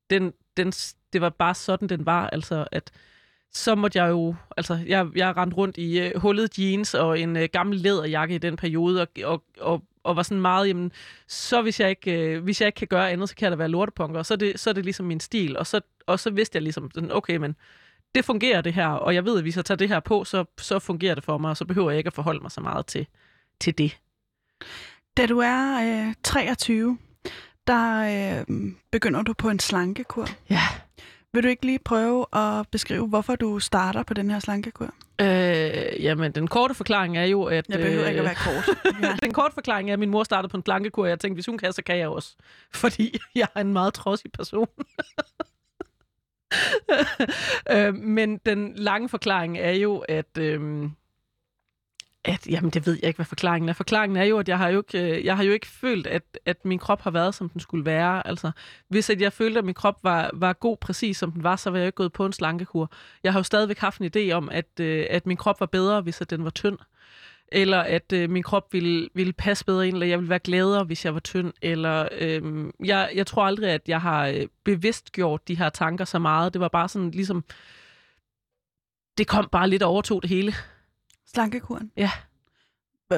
[0.09, 0.71] den, den,
[1.13, 2.29] det var bare sådan, den var.
[2.29, 2.91] Altså, at
[3.51, 7.35] så måtte jeg jo, altså, jeg, jeg rendte rundt i uh, hullet jeans og en
[7.35, 10.91] uh, gammel læderjakke i den periode, og, og, og, og var sådan meget, jamen,
[11.27, 13.57] så hvis jeg ikke, uh, hvis jeg ikke kan gøre andet, så kan jeg da
[13.57, 16.19] være lortepunker, og så er det, så er det ligesom min stil, og så, og
[16.19, 17.55] så vidste jeg ligesom, sådan, okay, men
[18.15, 20.45] det fungerer det her, og jeg ved, at hvis jeg tager det her på, så,
[20.57, 22.85] så fungerer det for mig, og så behøver jeg ikke at forholde mig så meget
[22.85, 23.07] til,
[23.59, 23.97] til det.
[25.17, 26.97] Da du er øh, 23,
[27.67, 27.99] der
[28.39, 30.27] øh, begynder du på en slankekur.
[30.49, 30.61] Ja.
[31.33, 34.93] Vil du ikke lige prøve at beskrive, hvorfor du starter på den her slankekur?
[35.21, 37.65] Øh, jamen, den korte forklaring er jo, at...
[37.69, 38.77] Jeg behøver øh, ikke at være kort.
[39.01, 39.15] Ja.
[39.25, 41.45] den korte forklaring er, at min mor startede på en slankekur, og jeg tænkte, hvis
[41.45, 42.35] hun kan, så kan jeg også.
[42.73, 44.67] Fordi jeg er en meget trodsig person.
[47.71, 50.37] øh, men den lange forklaring er jo, at...
[50.37, 50.89] Øh,
[52.27, 53.73] at, jamen, det ved jeg ikke, hvad forklaringen er.
[53.73, 56.23] Forklaringen er jo, at jeg har jo ikke, øh, jeg har jo ikke følt, at,
[56.45, 58.27] at min krop har været, som den skulle være.
[58.27, 58.51] Altså,
[58.87, 61.69] hvis at jeg følte, at min krop var, var god præcis, som den var, så
[61.69, 62.91] var jeg ikke gået på en slankekur.
[63.23, 66.01] Jeg har jo stadigvæk haft en idé om, at, øh, at min krop var bedre,
[66.01, 66.77] hvis at den var tynd.
[67.51, 70.83] Eller at øh, min krop ville, ville passe bedre ind, eller jeg ville være gladere,
[70.83, 71.53] hvis jeg var tynd.
[71.61, 76.05] Eller, øh, jeg, jeg tror aldrig, at jeg har øh, bevidst gjort de her tanker
[76.05, 76.53] så meget.
[76.53, 77.43] Det var bare sådan ligesom...
[79.17, 80.53] Det kom bare lidt og overtog det hele.
[81.25, 81.91] Slankekuren?
[81.97, 82.11] Ja.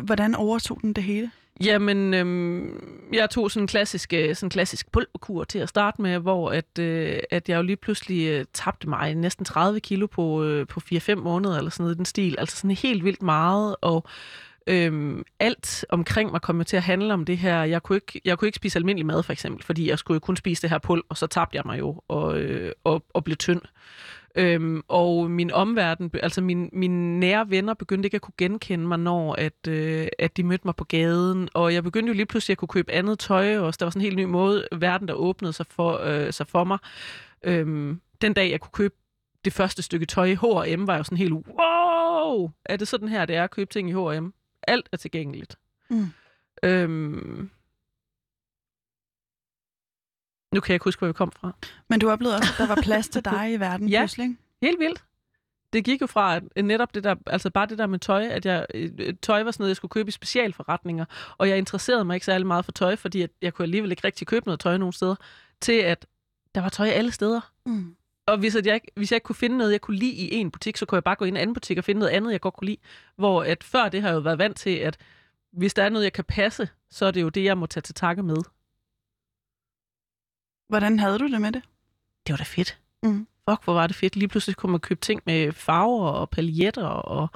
[0.04, 1.32] Hvordan overtog den det hele?
[1.64, 6.02] Jamen, øhm, jeg tog sådan en klassisk, øh, sådan en klassisk pulverkur til at starte
[6.02, 10.08] med, hvor at, øh, at jeg jo lige pludselig øh, tabte mig næsten 30 kilo
[10.08, 12.36] på, øh, på 4-5 måneder, eller sådan noget i den stil.
[12.40, 14.06] Altså sådan helt vildt meget, og
[14.68, 17.64] øhm, alt omkring mig kom jo til at handle om det her.
[17.64, 20.20] Jeg kunne, ikke, jeg kunne ikke spise almindelig mad, for eksempel, fordi jeg skulle jo
[20.20, 23.24] kun spise det her pulver, og så tabte jeg mig jo og, øh, og, og
[23.24, 23.62] blev tynd.
[24.36, 29.00] Øhm, og min omverden, altså min, mine nære venner begyndte ikke at kunne genkende mig,
[29.00, 31.50] når at, øh, at de mødte mig på gaden.
[31.54, 33.78] Og jeg begyndte jo lige pludselig at kunne købe andet tøj også.
[33.78, 36.64] Der var sådan en helt ny måde, verden der åbnede sig for, øh, sig for
[36.64, 36.78] mig.
[37.44, 38.96] Øhm, den dag jeg kunne købe
[39.46, 43.08] det første stykke tøj i H&M, var jeg jo sådan helt, wow, er det sådan
[43.08, 44.34] her, det er at købe ting i H&M?
[44.68, 45.58] Alt er tilgængeligt.
[45.90, 46.08] Mm.
[46.64, 47.50] Øhm,
[50.58, 51.52] nu kan jeg ikke huske, hvor vi kom fra.
[51.90, 54.00] Men du oplevede også, at der var plads til dig i verden Ja.
[54.02, 54.38] pludselig.
[54.62, 55.04] Helt vildt.
[55.74, 58.46] Det gik jo fra at netop det der, altså bare det der med tøj, at
[58.46, 61.06] jeg, øh, tøj var sådan noget, jeg skulle købe i specialforretninger,
[61.38, 64.08] og jeg interesserede mig ikke særlig meget for tøj, fordi at jeg kunne alligevel ikke
[64.08, 65.16] rigtig købe noget tøj nogen steder,
[65.62, 66.06] til at
[66.56, 67.52] der var tøj alle steder.
[67.66, 67.96] Mm.
[68.28, 70.36] Og hvis, at jeg, ikke- hvis jeg ikke kunne finde noget, jeg kunne lide i
[70.36, 72.12] en butik, så kunne jeg bare gå ind i en anden butik og finde noget
[72.12, 72.78] andet, jeg godt kunne lide.
[73.18, 74.98] Hvor at før det har jeg jo været vant til, at
[75.54, 77.82] hvis der er noget, jeg kan passe, så er det jo det, jeg må tage
[77.82, 78.38] til takke med.
[80.70, 81.62] Hvordan havde du det med det?
[82.28, 82.78] Det var da fedt.
[83.04, 83.28] Mm.
[83.50, 84.16] Fuck, hvor var det fedt.
[84.16, 87.28] Lige pludselig kunne man købe ting med farver og paljetter og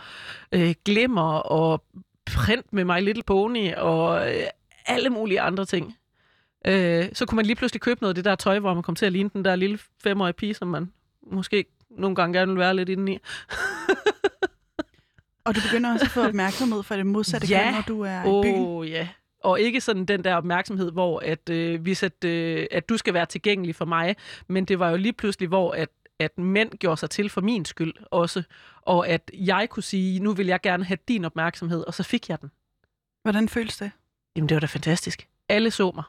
[0.51, 1.83] øh, glimmer og
[2.25, 4.43] print med My Little Pony og øh,
[4.85, 5.95] alle mulige andre ting.
[6.67, 8.95] Øh, så kunne man lige pludselig købe noget af det der tøj, hvor man kom
[8.95, 10.91] til at ligne den der lille femårige pige, som man
[11.31, 13.17] måske nogle gange gerne vil være lidt inde i.
[15.45, 17.63] Og du begynder også at få opmærksomhed for det modsatte Ja.
[17.63, 18.83] køn, når du er i byen.
[18.93, 19.07] Ja.
[19.43, 23.13] Og ikke sådan den der opmærksomhed, hvor at, øh, hvis at, øh, at du skal
[23.13, 24.15] være tilgængelig for mig,
[24.47, 27.65] men det var jo lige pludselig, hvor at, at mænd gjorde sig til for min
[27.65, 28.43] skyld også,
[28.81, 32.29] og at jeg kunne sige, nu vil jeg gerne have din opmærksomhed, og så fik
[32.29, 32.51] jeg den.
[33.23, 33.91] Hvordan føles det?
[34.35, 35.27] Jamen, det var da fantastisk.
[35.49, 36.03] Alle så mig.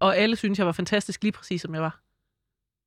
[0.00, 2.00] Og alle syntes, jeg var fantastisk lige præcis, som jeg var.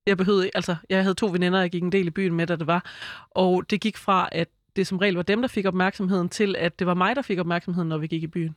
[0.06, 2.56] Jeg behøvede altså, jeg havde to veninder, jeg gik en del i byen med, da
[2.56, 2.86] det var.
[3.30, 6.80] Og det gik fra, at det som regel var dem, der fik opmærksomheden, til at
[6.80, 8.56] det var mig, der fik opmærksomheden, når vi gik i byen.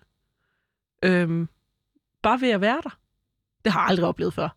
[1.05, 1.49] Øhm,
[2.23, 2.99] bare ved at være der.
[3.65, 4.49] Det har jeg aldrig oplevet før.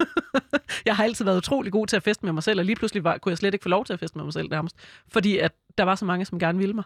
[0.86, 3.04] jeg har altid været utrolig god til at feste med mig selv, og lige pludselig
[3.04, 4.76] var, kunne jeg slet ikke få lov til at feste med mig selv nærmest.
[5.08, 6.84] Fordi at der var så mange, som gerne ville mig.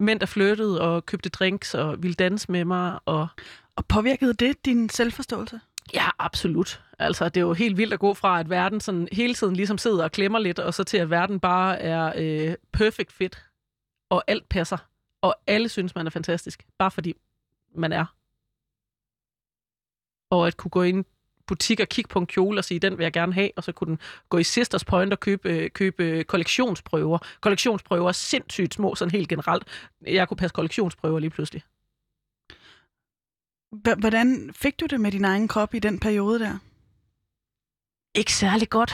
[0.00, 2.98] Mænd, der flyttede og købte drinks og ville danse med mig.
[3.04, 3.28] Og
[3.76, 5.60] Og påvirkede det din selvforståelse?
[5.94, 6.82] ja, absolut.
[6.98, 9.78] Altså, det er jo helt vildt at gå fra, at verden sådan hele tiden ligesom
[9.78, 13.44] sidder og klemmer lidt, og så til, at verden bare er øh, perfect fit,
[14.10, 14.76] og alt passer,
[15.22, 17.14] og alle synes, man er fantastisk, bare fordi
[17.78, 18.06] man er.
[20.30, 21.04] Og at kunne gå ind
[21.46, 23.72] butik og kigge på en kjole og sige, den vil jeg gerne have, og så
[23.72, 27.18] kunne den gå i Sisters Point og købe, øh, købe kollektionsprøver.
[27.40, 29.90] Kollektionsprøver er sindssygt små, sådan helt generelt.
[30.06, 31.62] Jeg kunne passe kollektionsprøver lige pludselig.
[33.72, 36.58] H- Hvordan fik du det med din egen krop i den periode der?
[38.18, 38.92] Ikke særlig godt.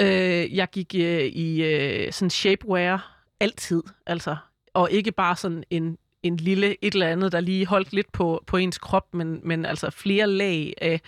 [0.00, 4.36] Øh, jeg gik øh, i øh, sådan shapewear altid, altså.
[4.74, 8.42] Og ikke bare sådan en, en lille et eller andet, der lige holdt lidt på,
[8.46, 11.00] på ens krop, men, men altså flere lag af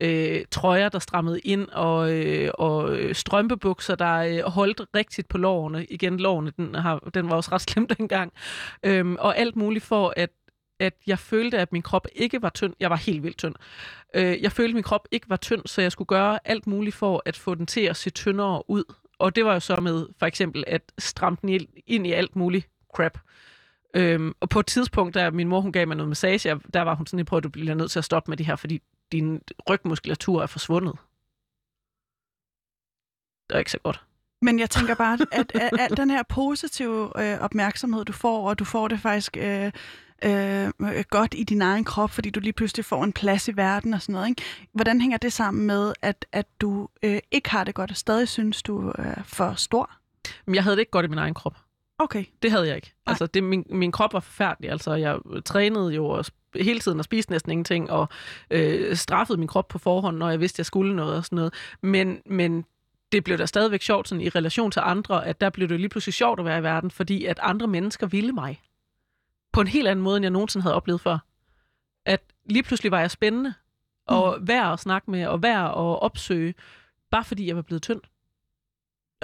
[0.00, 5.86] øh, trøjer, der strammede ind, og, øh, og strømpebukser, der øh, holdt rigtigt på lårene.
[5.86, 8.32] Igen, lårene, den, har, den var også ret slem dengang.
[8.82, 10.30] Øhm, og alt muligt for, at
[10.80, 12.74] at jeg følte, at min krop ikke var tynd.
[12.80, 13.54] Jeg var helt vildt tynd.
[14.14, 16.96] Øh, jeg følte, at min krop ikke var tynd, så jeg skulle gøre alt muligt
[16.96, 18.84] for at få den til at se tyndere ud.
[19.18, 22.68] Og det var jo så med for eksempel at stramme den ind i alt muligt
[22.96, 23.18] crap.
[23.94, 26.94] Øhm, og på et tidspunkt, da min mor hun gav mig noget massage, der var
[26.94, 29.42] hun sådan, prøv at du bliver nødt til at stoppe med det her, fordi din
[29.70, 30.92] rygmuskulatur er forsvundet.
[33.48, 34.04] Det er ikke så godt.
[34.42, 38.58] Men jeg tænker bare, at, at al den her positive øh, opmærksomhed, du får, og
[38.58, 39.72] du får det faktisk øh,
[40.24, 40.70] øh,
[41.10, 44.02] godt i din egen krop, fordi du lige pludselig får en plads i verden og
[44.02, 44.28] sådan noget.
[44.28, 44.42] Ikke?
[44.72, 48.28] Hvordan hænger det sammen med, at, at du øh, ikke har det godt, og stadig
[48.28, 49.90] synes, du er for stor?
[50.46, 51.56] Men jeg havde det ikke godt i min egen krop.
[51.98, 52.24] Okay.
[52.42, 52.92] Det havde jeg ikke.
[53.06, 53.12] Nej.
[53.12, 54.70] Altså, det, min, min krop var forfærdelig.
[54.70, 58.08] Altså, jeg trænede jo og hele tiden og spiste næsten ingenting, og
[58.50, 61.54] øh, straffede min krop på forhånd, når jeg vidste, jeg skulle noget og sådan noget.
[61.82, 62.64] Men, men
[63.12, 65.88] det blev da stadigvæk sjovt sådan, i relation til andre, at der blev det lige
[65.88, 68.60] pludselig sjovt at være i verden, fordi at andre mennesker ville mig.
[69.52, 71.18] På en helt anden måde, end jeg nogensinde havde oplevet før.
[72.04, 73.54] At lige pludselig var jeg spændende,
[74.06, 76.54] og værd at snakke med, og værd at opsøge,
[77.10, 78.00] bare fordi jeg var blevet tynd.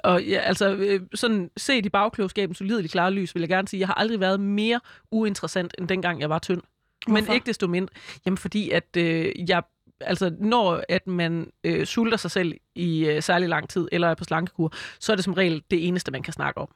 [0.03, 3.81] Og ja, altså, øh, sådan set i bagklogskabens ulideligt klare lys, vil jeg gerne sige,
[3.81, 4.81] jeg har aldrig været mere
[5.11, 6.63] uinteressant, end dengang jeg var tynd.
[7.07, 7.33] Men Hvorfor?
[7.33, 7.95] ikke desto mindre.
[8.27, 9.63] Jamen, fordi at øh, jeg,
[10.01, 14.15] altså, når at man øh, sulter sig selv i øh, særlig lang tid, eller er
[14.15, 16.69] på slankekur, så er det som regel det eneste, man kan snakke om.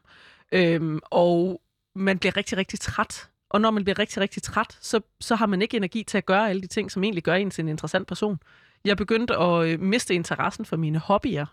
[0.52, 1.61] Øhm, og
[1.94, 3.28] man bliver rigtig, rigtig træt.
[3.50, 6.26] Og når man bliver rigtig, rigtig træt, så, så har man ikke energi til at
[6.26, 8.38] gøre alle de ting, som egentlig gør en til en interessant person.
[8.85, 11.46] Jeg begyndte at øh, miste interessen for mine hobbyer.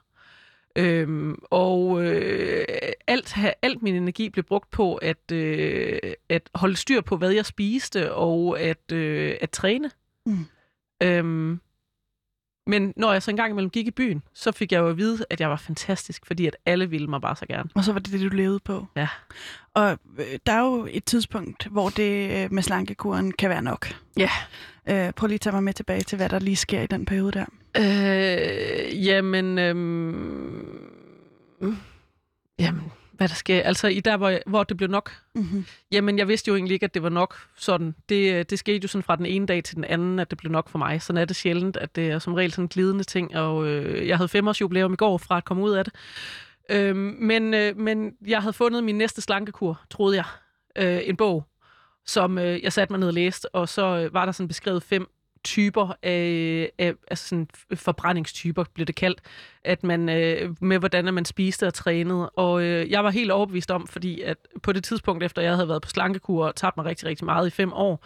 [0.76, 2.66] Øhm, og øh,
[3.08, 7.46] alt, alt min energi blev brugt på at, øh, at holde styr på, hvad jeg
[7.46, 9.92] spiste, og at, øh, at træne.
[10.26, 10.46] Mm.
[11.04, 11.60] Øhm,
[12.68, 15.26] men når jeg så engang imellem gik i byen, så fik jeg jo at vide,
[15.30, 17.70] at jeg var fantastisk, fordi at alle ville mig bare så gerne.
[17.76, 18.88] Og så var det det, du levede på.
[18.96, 19.08] Ja.
[19.74, 23.88] Og øh, der er jo et tidspunkt, hvor det øh, med slankekuren kan være nok.
[24.18, 24.30] Ja.
[24.90, 27.06] Øh, prøv lige at tage mig med tilbage til, hvad der lige sker i den
[27.06, 27.46] periode der.
[27.78, 30.90] Øh, jamen, øhm,
[32.60, 33.62] jamen, hvad der sker?
[33.62, 35.66] Altså, i der, hvor, hvor det blev nok, Mm-hmm.
[35.92, 37.96] Jamen, jeg vidste jo egentlig ikke, at det var nok sådan.
[38.10, 40.38] Det, øh, det skete jo sådan fra den ene dag til den anden, at det
[40.38, 41.02] blev nok for mig.
[41.02, 43.36] Sådan er det sjældent, at det er som regel sådan en glidende ting.
[43.36, 45.94] Og øh, jeg havde femårs jubilæum i går fra at komme ud af det.
[46.70, 50.26] Øhm, men, øh, men jeg havde fundet min næste slankekur, troede jeg.
[50.76, 51.46] Øh, en bog,
[52.06, 53.56] som øh, jeg satte mig ned og læste.
[53.56, 55.08] Og så øh, var der sådan beskrevet fem
[55.46, 59.22] typer af, af altså sådan forbrændingstyper, bliver det kaldt,
[59.64, 62.30] at man øh, med hvordan man spiste og trænede.
[62.30, 65.68] Og øh, jeg var helt overbevist om, fordi at på det tidspunkt, efter jeg havde
[65.68, 68.06] været på slankekur og tabt mig rigtig, rigtig meget i fem år,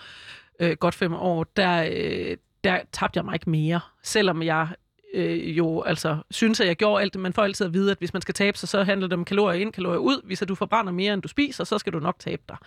[0.59, 3.79] øh, godt fem år, der, øh, der tabte jeg mig ikke mere.
[4.03, 4.67] Selvom jeg
[5.13, 7.21] øh, jo altså synes, at jeg gjorde alt det.
[7.21, 9.25] Man får altid at vide, at hvis man skal tabe sig, så handler det om
[9.25, 10.21] kalorier ind, kalorier ud.
[10.25, 12.57] Hvis du forbrænder mere, end du spiser, så skal du nok tabe dig.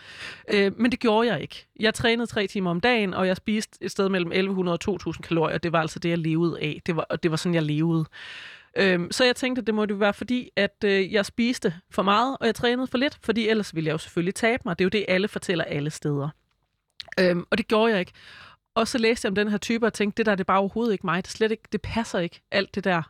[0.53, 1.67] Øh, men det gjorde jeg ikke.
[1.81, 5.25] Jeg trænede tre timer om dagen, og jeg spiste et sted mellem 1100 og 2000
[5.25, 5.59] kalorier.
[5.59, 6.83] Det var altså det, jeg levede af.
[6.87, 8.05] Det var, og det var sådan, jeg levede.
[8.77, 12.37] Øhm, så jeg tænkte, at det måtte være fordi, at øh, jeg spiste for meget,
[12.41, 14.79] og jeg trænede for lidt, fordi ellers ville jeg jo selvfølgelig tabe mig.
[14.79, 16.29] Det er jo det, alle fortæller alle steder.
[17.21, 18.13] Øhm, og det gjorde jeg ikke.
[18.75, 20.59] Og så læste jeg om den her type og tænkte, det der det er bare
[20.59, 21.25] overhovedet ikke mig.
[21.25, 23.03] Det, slet ikke, det passer ikke, alt det der,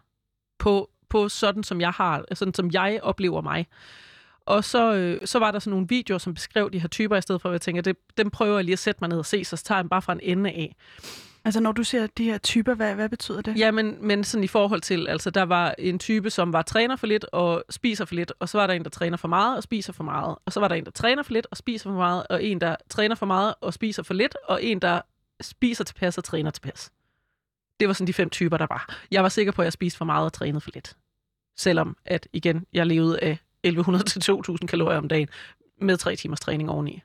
[0.59, 3.67] på, på sådan, som jeg har, sådan som jeg oplever mig.
[4.47, 7.23] Og så, øh, så var der sådan nogle videoer, som beskrev de her typer, i
[7.23, 9.27] stedet for at jeg tænker, det, dem prøver jeg lige at sætte mig ned og
[9.27, 10.77] se, så tager jeg dem bare fra en ende af.
[11.45, 13.59] Altså når du siger de her typer, hvad, hvad betyder det?
[13.59, 16.97] Ja, men, men sådan i forhold til, altså der var en type, som var træner
[16.97, 19.57] for lidt og spiser for lidt, og så var der en, der træner for meget
[19.57, 21.91] og spiser for meget, og så var der en, der træner for lidt og spiser
[21.91, 25.01] for meget, og en, der træner for meget og spiser for lidt, og en, der
[25.43, 26.93] spiser tilpas og træner tilpas.
[27.81, 28.99] Det var sådan de fem typer, der var.
[29.11, 30.97] Jeg var sikker på, at jeg spiste for meget og trænede for lidt.
[31.57, 35.29] Selvom at, igen, jeg levede af 1100-2000 kalorier om dagen
[35.81, 37.03] med tre timers træning oveni.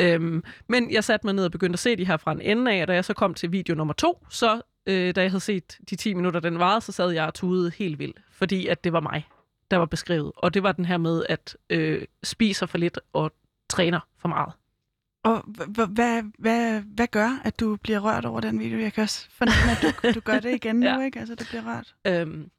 [0.00, 2.72] Øhm, men jeg satte mig ned og begyndte at se de her fra en ende
[2.72, 5.40] af, og da jeg så kom til video nummer to, så øh, da jeg havde
[5.40, 8.84] set de 10 minutter, den varede, så sad jeg og tudede helt vildt, fordi at
[8.84, 9.28] det var mig,
[9.70, 10.32] der var beskrevet.
[10.36, 13.32] Og det var den her med, at øh, spiser for lidt og
[13.68, 14.52] træner for meget.
[15.26, 15.42] Og
[15.88, 18.78] hvad, hvad, hvad gør, at du bliver rørt over den video?
[18.78, 20.96] Jeg kan også fornemme, at du, du gør det igen ja.
[20.96, 21.18] nu, ikke?
[21.18, 21.94] Altså, det bliver rørt.
[22.06, 22.50] Øhm,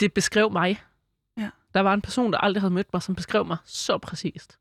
[0.00, 0.82] det beskrev mig.
[1.36, 1.50] Ja.
[1.74, 4.58] Der var en person, der aldrig havde mødt mig, som beskrev mig så præcist.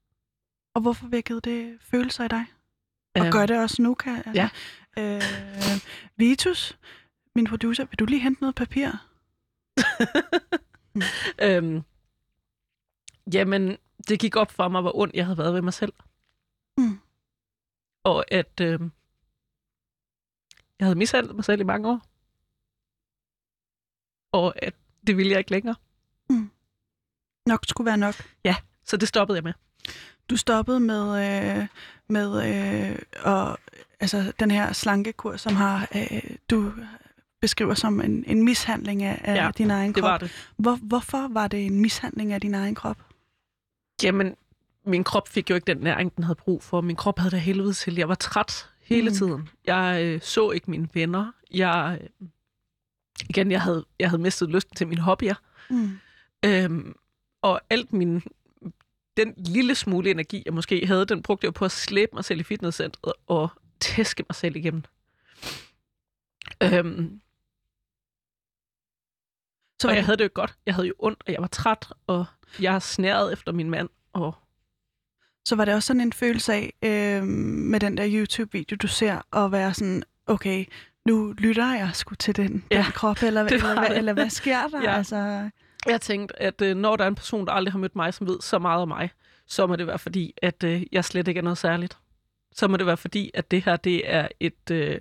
[0.74, 2.46] Og hvorfor vækkede det følelser i dig?
[3.16, 4.50] Og øhm, gør det også nu, kan altså, ja.
[4.98, 5.82] Øh,
[6.16, 6.78] Vitus,
[7.36, 8.90] min producer, vil du lige hente noget papir?
[11.46, 11.84] øhm,
[13.34, 15.94] jamen, det gik op for mig, hvor ondt jeg havde været ved mig selv.
[18.08, 18.80] Og at øh,
[20.80, 22.02] jeg havde mishandlet mig selv i mange år.
[24.32, 24.74] Og at
[25.08, 25.76] det ville jeg ikke længere.
[26.30, 26.50] Mm.
[27.46, 28.16] Nok skulle være nok.
[28.44, 29.54] Ja, så det stoppede jeg med.
[30.30, 31.68] Du stoppede med, øh,
[32.08, 33.58] med øh, og,
[34.00, 36.74] altså, den her slankekur, som har øh, du
[37.42, 39.96] beskriver som en, en mishandling af, af ja, din egen krop.
[39.96, 40.50] det var det.
[40.58, 42.98] Hvor, hvorfor var det en mishandling af din egen krop?
[44.04, 44.36] Jamen,
[44.88, 46.82] min krop fik jo ikke den næring, den havde brug for.
[46.82, 47.96] Min krop havde det helvede til.
[47.96, 49.16] Jeg var træt hele mm.
[49.16, 49.50] tiden.
[49.66, 51.32] Jeg øh, så ikke mine venner.
[51.52, 52.28] Jeg, øh,
[53.30, 55.36] igen, jeg havde, jeg havde mistet lysten til mine hobbyer.
[55.70, 56.00] Mm.
[56.46, 56.96] Øhm,
[57.42, 58.22] og alt min,
[59.18, 62.40] den lille smule energi, jeg måske havde, den brugte jeg på at slæbe mig selv
[62.40, 64.84] i fitnesscenteret og tæske mig selv igennem.
[66.64, 67.22] Øhm,
[69.82, 70.58] så og jeg havde det jo godt.
[70.66, 72.26] Jeg havde jo ondt, og jeg var træt, og
[72.60, 73.90] jeg snærede efter min mand.
[74.14, 74.36] Og...
[75.48, 79.36] Så var det også sådan en følelse af, øh, med den der YouTube-video, du ser,
[79.38, 80.66] at være sådan, okay,
[81.06, 84.68] nu lytter jeg sgu til den, ja, den krop, eller, eller, eller, eller hvad sker
[84.68, 84.82] der?
[84.90, 84.98] ja.
[84.98, 85.50] altså...
[85.86, 88.28] Jeg tænkte, at øh, når der er en person, der aldrig har mødt mig, som
[88.28, 89.10] ved så meget om mig,
[89.46, 91.98] så må det være fordi, at øh, jeg slet ikke er noget særligt.
[92.56, 95.00] Så må det være fordi, at det her det er et, øh,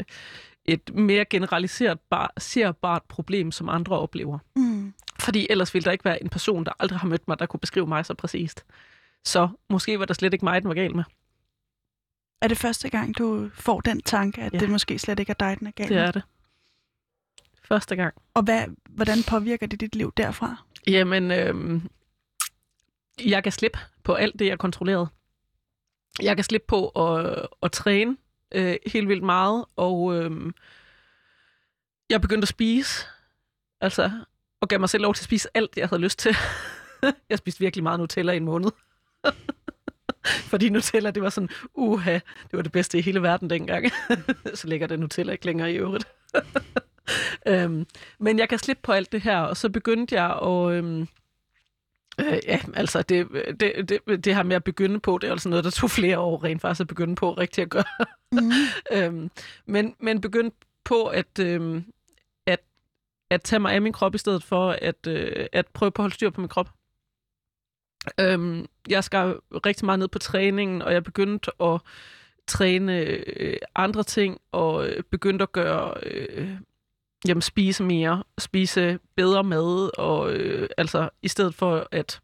[0.65, 4.39] et mere generaliserbart problem, som andre oplever.
[4.57, 4.95] Mm.
[5.21, 7.61] Fordi ellers ville der ikke være en person, der aldrig har mødt mig, der kunne
[7.61, 8.65] beskrive mig så præcist.
[9.27, 11.05] Så måske var der slet ikke mig, den var gal med.
[12.41, 14.59] Er det første gang, du får den tanke, at ja.
[14.59, 16.23] det måske slet ikke er dig, den er gal Det er det.
[17.65, 18.15] Første gang.
[18.35, 20.65] Og hvad, hvordan påvirker det dit liv derfra?
[20.87, 21.81] Jamen, øh,
[23.25, 25.09] jeg kan slippe på alt det, jeg kontrollerede.
[26.23, 28.17] Jeg kan slippe på at, at træne
[28.55, 30.53] øh, helt vildt meget, og øh,
[32.11, 33.07] jeg begyndte at spise,
[33.81, 34.11] altså,
[34.61, 36.37] og gav mig selv lov til at spise alt, jeg havde lyst til.
[37.31, 38.71] jeg spiste virkelig meget Nutella i en måned.
[40.51, 43.87] Fordi Nutella, det var sådan, uha, det var det bedste i hele verden dengang.
[44.55, 46.09] så ligger det Nutella ikke længere i øvrigt.
[47.49, 47.87] øhm,
[48.19, 50.73] men jeg kan slippe på alt det her, og så begyndte jeg at...
[50.73, 51.09] Øhm,
[52.21, 53.29] øh, ja, altså det,
[53.61, 56.19] det, det, det her med at begynde på, det er altså noget, der tog flere
[56.19, 58.07] år rent faktisk at begynde på rigtig at gøre.
[58.33, 58.51] Mm.
[58.93, 59.31] øhm,
[59.67, 61.85] men, men begyndte på at, øhm,
[62.47, 62.61] at,
[63.31, 66.05] at tage mig af min krop, i stedet for at, øh, at prøve på at
[66.05, 66.71] holde styr på min krop.
[68.21, 69.35] Øhm, jeg skal
[69.67, 71.81] rigtig meget ned på træningen, og jeg begyndte at
[72.47, 76.51] træne øh, andre ting, og øh, begyndte at gøre, øh,
[77.29, 82.21] jamen spise mere, spise bedre mad, og øh, altså i stedet for at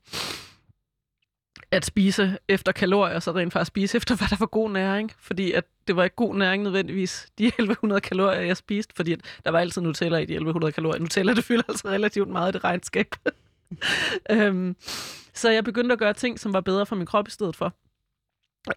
[1.73, 5.13] at spise efter kalorier, så rent faktisk spise efter, hvad der var god næring.
[5.19, 9.21] Fordi at det var ikke god næring nødvendigvis, de 1100 kalorier, jeg spiste, fordi at
[9.45, 11.01] der var altid Nutella i de 1100 kalorier.
[11.01, 13.07] Nutella, det fylder altså relativt meget i det regnskab.
[14.31, 14.77] øhm,
[15.35, 17.75] så jeg begyndte at gøre ting, som var bedre for min krop i stedet for.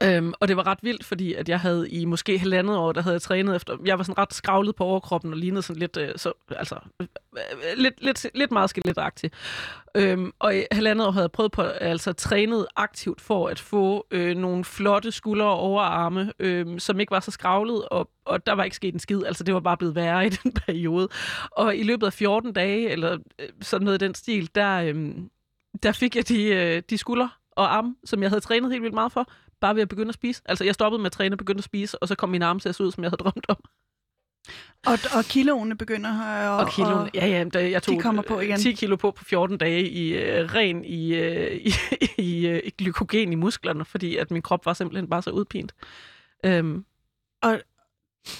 [0.03, 3.01] Øhm, og det var ret vildt, fordi at jeg havde i måske halvandet år, der
[3.01, 5.97] havde jeg trænet efter, jeg var sådan ret skravlet på overkroppen og lignede sådan lidt,
[5.97, 7.07] øh, så, altså, øh,
[7.77, 9.31] lidt, lidt, lidt meget skeletagtig.
[9.95, 14.07] Øhm, og i halvandet år havde jeg prøvet på, altså trænet aktivt for at få
[14.11, 18.53] øh, nogle flotte skuldre og overarme, øh, som ikke var så skravlet, og, og der
[18.53, 21.07] var ikke sket en skid, altså det var bare blevet værre i den periode.
[21.51, 25.15] Og i løbet af 14 dage, eller øh, sådan noget i den stil, der, øh,
[25.83, 28.93] der fik jeg de, øh, de skuldre og arme, som jeg havde trænet helt vildt
[28.93, 30.41] meget for, bare ved at begynde at spise.
[30.45, 32.59] Altså, jeg stoppede med at træne og begyndte at spise, og så kom min arme
[32.59, 33.57] til at se ud, som jeg havde drømt om.
[34.85, 36.49] Og, og kiloene begynder at...
[36.49, 38.57] Og, og kiloene, ja, ja, da jeg tog de kommer på igen.
[38.57, 41.73] 10 kilo på på 14 dage i uh, ren i, uh, i,
[42.17, 45.73] i, uh, i glykogen i musklerne, fordi at min krop var simpelthen bare så udpint.
[46.47, 46.85] Um,
[47.41, 47.61] og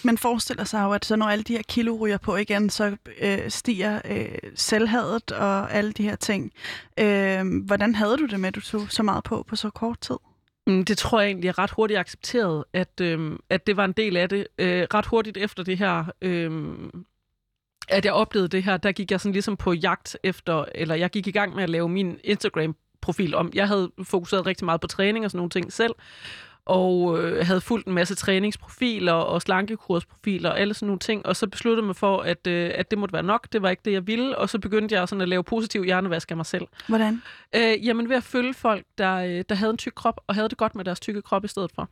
[0.03, 2.97] man forestiller sig jo, at så når alle de her kilo ryger på igen, så
[3.21, 6.51] øh, stiger øh, selvhadet og alle de her ting.
[6.99, 9.99] Øh, hvordan havde du det med, at du tog så meget på på så kort
[9.99, 10.15] tid?
[10.67, 13.91] Mm, Det tror jeg egentlig er ret hurtigt accepteret, at, øh, at det var en
[13.91, 14.47] del af det.
[14.57, 16.75] Øh, ret hurtigt efter det her, øh,
[17.89, 21.09] at jeg oplevede det her, der gik jeg sådan ligesom på jagt efter, eller jeg
[21.09, 23.51] gik i gang med at lave min Instagram-profil om.
[23.53, 25.93] Jeg havde fokuseret rigtig meget på træning og sådan nogle ting selv,
[26.66, 31.36] og øh, havde fulgt en masse træningsprofiler og slankekursprofiler og alle sådan nogle ting, og
[31.36, 33.82] så besluttede jeg mig for, at, øh, at det måtte være nok, det var ikke
[33.86, 36.68] det, jeg ville, og så begyndte jeg sådan at lave positiv hjernevask af mig selv.
[36.88, 37.22] Hvordan?
[37.55, 40.49] Øh, jamen ved at følge folk, der, øh, der havde en tyk krop, og havde
[40.49, 41.89] det godt med deres tykke krop i stedet for.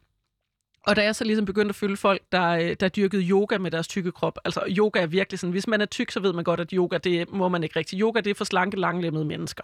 [0.88, 3.72] Og da jeg så ligesom begyndte at følge folk, der, øh, der dyrkede yoga med
[3.72, 6.44] deres tykke krop, altså yoga er virkelig sådan, hvis man er tyk, så ved man
[6.44, 8.00] godt, at yoga, det må man ikke rigtig.
[8.00, 9.64] Yoga, det er for slanke, langlemmede mennesker.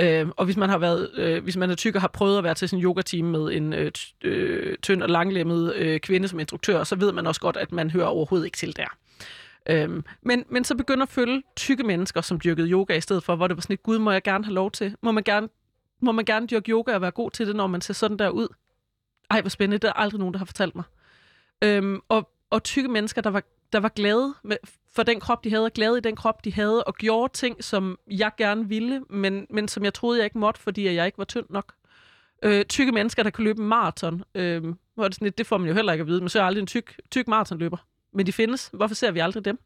[0.00, 2.44] Øh, og hvis man har været, øh, hvis man er tyk og har prøvet at
[2.44, 3.92] være til sådan en yoga-team med en øh,
[4.22, 7.90] øh, tynd og langlemmet øh, kvinde som instruktør, så ved man også godt, at man
[7.90, 8.96] hører overhovedet ikke til der.
[9.70, 13.36] Øhm, men, men så begynder at følge tykke mennesker, som dyrkede yoga i stedet for,
[13.36, 14.96] hvor det var sådan et, gud, må jeg gerne have lov til?
[15.02, 15.48] Må man gerne,
[16.00, 18.28] må man gerne dyrke yoga og være god til det, når man ser sådan der
[18.28, 18.48] ud?
[19.30, 19.78] Ej, hvor spændende.
[19.78, 20.84] Det er aldrig nogen, der har fortalt mig.
[21.64, 23.42] Øhm, og, og tykke mennesker, der var,
[23.76, 24.56] der var glade med,
[24.94, 27.64] for den krop, de havde, og glade i den krop, de havde, og gjorde ting,
[27.64, 31.18] som jeg gerne ville, men, men som jeg troede, jeg ikke måtte, fordi jeg ikke
[31.18, 31.74] var tynd nok.
[32.42, 34.24] Øh, tykke mennesker, der kan løbe en maraton.
[34.34, 34.62] Øh,
[34.94, 36.28] hvor er det, sådan lidt, det får man jo heller ikke at vide.
[36.28, 37.76] så er aldrig en tyk, tyk maratonløber.
[38.12, 38.70] Men de findes.
[38.72, 39.58] Hvorfor ser vi aldrig dem?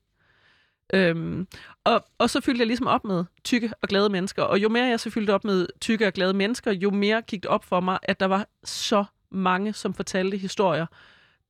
[0.95, 1.47] Øhm,
[1.85, 4.43] og, og så fyldte jeg ligesom op med tykke og glade mennesker.
[4.43, 7.43] Og jo mere jeg så fyldte op med tykke og glade mennesker, jo mere gik
[7.43, 10.87] det op for mig, at der var så mange, som fortalte historier,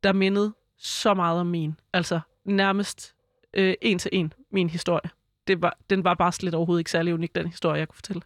[0.03, 1.77] der mindede så meget om min.
[1.93, 3.14] Altså nærmest
[3.55, 5.11] øh, en til en min historie.
[5.47, 8.22] Det var, den var bare slet overhovedet ikke særlig unik, den historie, jeg kunne fortælle.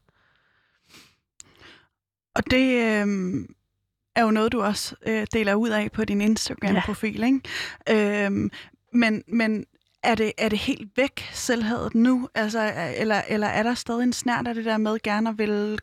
[2.35, 3.07] Og det øh,
[4.17, 7.41] er jo noget, du også øh, deler ud af på din Instagram-profil, ikke?
[8.27, 8.51] Øh,
[8.93, 9.67] men, men
[10.03, 12.29] er det, er det helt væk, selvhadet nu?
[12.35, 15.79] Altså, eller, eller er der stadig en snært af det der med gerne at vil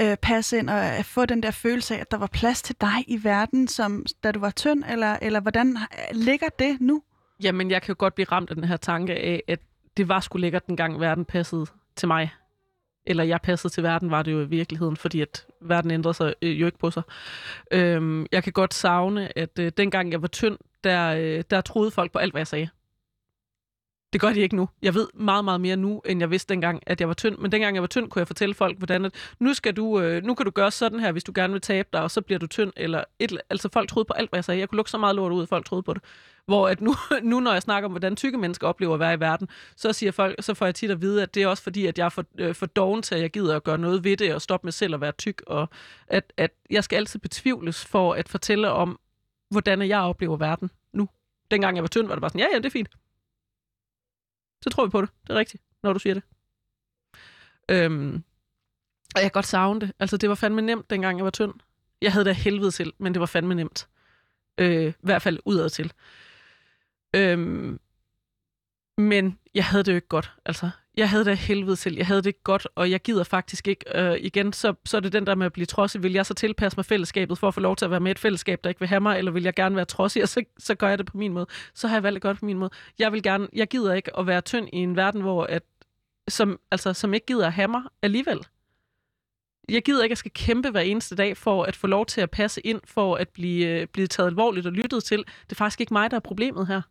[0.00, 3.04] øh, passe ind og få den der følelse af, at der var plads til dig
[3.06, 4.84] i verden, som da du var tynd?
[4.88, 5.78] Eller, eller hvordan
[6.12, 7.02] ligger det nu?
[7.42, 9.60] Jamen, jeg kan jo godt blive ramt af den her tanke af, at
[9.96, 11.66] det var sgu lækkert, dengang verden passede
[11.96, 12.30] til mig.
[13.06, 16.34] Eller jeg passede til verden, var det jo i virkeligheden, fordi at verden ændrede sig
[16.42, 17.02] øh, jo ikke på sig.
[17.70, 21.90] Øhm, jeg kan godt savne, at øh, dengang jeg var tynd, der, øh, der troede
[21.90, 22.68] folk på alt, hvad jeg sagde.
[24.12, 24.68] Det gør de ikke nu.
[24.82, 27.38] Jeg ved meget, meget mere nu, end jeg vidste dengang, at jeg var tynd.
[27.38, 30.22] Men dengang jeg var tynd, kunne jeg fortælle folk, hvordan at, nu, skal du, øh,
[30.22, 32.38] nu kan du gøre sådan her, hvis du gerne vil tabe dig, og så bliver
[32.38, 32.72] du tynd.
[32.76, 34.60] Eller et, altså folk troede på alt, hvad jeg sagde.
[34.60, 36.02] Jeg kunne lukke så meget lort ud, at folk troede på det.
[36.46, 39.20] Hvor at nu, nu, når jeg snakker om, hvordan tykke mennesker oplever at være i
[39.20, 41.86] verden, så, siger folk, så får jeg tit at vide, at det er også fordi,
[41.86, 44.16] at jeg er for, øh, for doven til, at jeg gider at gøre noget ved
[44.16, 45.42] det, og stoppe med selv at være tyk.
[45.46, 45.68] Og
[46.06, 48.98] at, at jeg skal altid betvivles for at fortælle om,
[49.50, 51.08] hvordan jeg oplever verden nu.
[51.50, 52.88] Dengang jeg var tynd, var det bare sådan, ja, ja, det er fint
[54.62, 55.10] så tror vi på det.
[55.26, 56.22] Det er rigtigt, når du siger det.
[57.68, 58.24] Øhm,
[59.14, 59.92] og jeg kan godt savne det.
[59.98, 61.54] Altså, det var fandme nemt, dengang jeg var tynd.
[62.02, 63.88] Jeg havde det helvede til, men det var fandme nemt.
[64.58, 65.92] Øh, I hvert fald udad til.
[67.14, 67.80] Øhm,
[68.98, 70.32] men jeg havde det jo ikke godt.
[70.44, 71.94] Altså, jeg havde det helvede til.
[71.96, 73.84] Jeg havde det ikke godt, og jeg gider faktisk ikke.
[73.94, 76.02] Øh, igen, så, så er det den der med at blive trodsig.
[76.02, 78.12] Vil jeg så tilpasse mig fællesskabet for at få lov til at være med i
[78.12, 80.44] et fællesskab, der ikke vil have mig, eller vil jeg gerne være trodsig, og så,
[80.58, 81.46] så gør jeg det på min måde.
[81.74, 82.70] Så har jeg valgt det godt på min måde.
[82.98, 85.62] Jeg vil gerne, jeg gider ikke at være tynd i en verden, hvor at,
[86.28, 88.38] som, altså, som ikke gider at have mig alligevel.
[89.68, 92.20] Jeg gider ikke, at jeg skal kæmpe hver eneste dag for at få lov til
[92.20, 95.18] at passe ind, for at blive, øh, blive taget alvorligt og lyttet til.
[95.18, 96.82] Det er faktisk ikke mig, der er problemet her.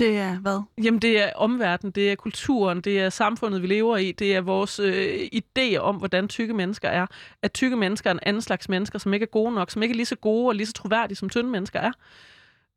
[0.00, 0.62] Det er hvad?
[0.84, 4.40] Jamen, det er omverdenen, det er kulturen, det er samfundet, vi lever i, det er
[4.40, 7.06] vores øh, idé om, hvordan tykke mennesker er.
[7.42, 9.92] At tykke mennesker er en anden slags mennesker, som ikke er gode nok, som ikke
[9.92, 11.92] er lige så gode og lige så troværdige, som tynde mennesker er.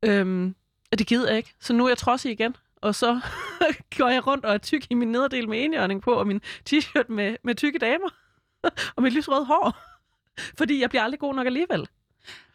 [0.02, 0.54] Øhm,
[0.92, 1.54] og det gider jeg ikke.
[1.60, 3.20] Så nu er jeg trodsig igen, og så
[3.98, 7.04] går jeg rundt og er tyk i min nederdel med enhjørning på, og min t-shirt
[7.08, 8.08] med, med tykke damer,
[8.96, 9.76] og mit lysrøde hår.
[10.58, 11.88] Fordi jeg bliver aldrig god nok alligevel.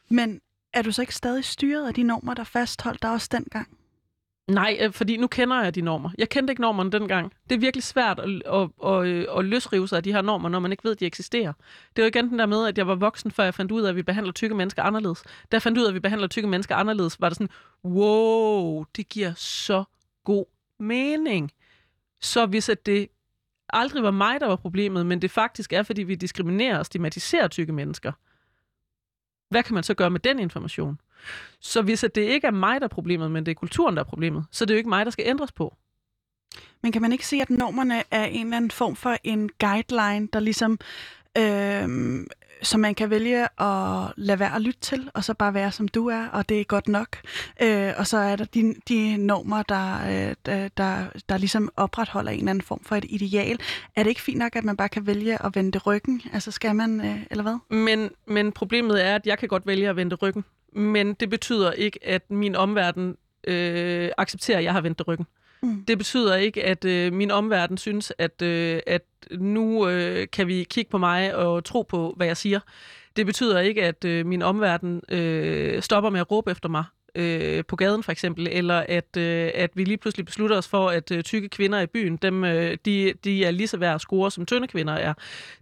[0.10, 0.42] Men
[0.74, 3.79] er du så ikke stadig styret af de normer, der fastholdt dig også dengang?
[4.50, 6.10] Nej, øh, fordi nu kender jeg de normer.
[6.18, 7.34] Jeg kendte ikke normerne dengang.
[7.50, 10.50] Det er virkelig svært at, at, at, at, at løsrive sig af de her normer,
[10.50, 11.54] når man ikke ved, at de eksisterer.
[11.96, 13.82] Det er jo igen den der med, at jeg var voksen, før jeg fandt ud
[13.82, 15.22] af, at vi behandler tykke mennesker anderledes.
[15.22, 17.50] Da jeg fandt ud af, at vi behandler tykke mennesker anderledes, var det sådan,
[17.86, 19.84] wow, det giver så
[20.24, 20.46] god
[20.80, 21.52] mening.
[22.22, 23.08] Så hvis at det
[23.70, 27.48] aldrig var mig, der var problemet, men det faktisk er, fordi vi diskriminerer og stigmatiserer
[27.48, 28.12] tykke mennesker,
[29.50, 31.00] hvad kan man så gøre med den information?
[31.60, 34.08] Så hvis det ikke er mig, der er problemet, men det er kulturen, der er
[34.08, 35.76] problemet, så det er jo ikke mig, der skal ændres på.
[36.84, 40.28] Men kan man ikke se, at normerne er en eller anden form for en guideline,
[40.34, 40.80] der ligesom
[41.38, 42.26] øh,
[42.62, 45.88] så man kan vælge at lade være at lytte til, og så bare være som
[45.88, 47.18] du er, og det er godt nok.
[47.62, 52.32] Øh, og så er der de, de normer, der, øh, der, der, der ligesom opretholder
[52.32, 53.60] en eller anden form for et ideal.
[53.96, 56.22] Er det ikke fint nok, at man bare kan vælge at vende ryggen?
[56.34, 57.78] Altså skal man, øh, eller hvad?
[57.78, 60.46] Men, men problemet er, at jeg kan godt vælge at vende ryggen.
[60.74, 63.16] Men det betyder ikke, at min omverden
[63.48, 65.26] øh, accepterer, at jeg har vendt ryggen.
[65.64, 65.86] Mm.
[65.86, 70.64] Det betyder ikke, at øh, min omverden synes, at, øh, at nu øh, kan vi
[70.64, 72.60] kigge på mig og tro på, hvad jeg siger.
[73.16, 76.84] Det betyder ikke, at øh, min omverden øh, stopper med at råbe efter mig
[77.20, 80.90] øh, på gaden for eksempel, eller at, øh, at vi lige pludselig beslutter os for,
[80.90, 84.02] at øh, tykke kvinder i byen, dem, øh, de, de er lige så værd at
[84.02, 85.14] score, som tynde kvinder er.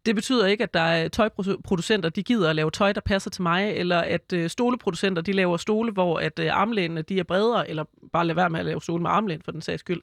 [0.06, 3.42] Det betyder ikke, at der er tøjproducenter, de gider at lave tøj, der passer til
[3.42, 7.70] mig, eller at øh, stoleproducenter, de laver stole, hvor at øh, armlænene, de er bredere,
[7.70, 7.84] eller
[8.14, 10.02] bare lade være med at lave stole med armlæn, for den sags skyld.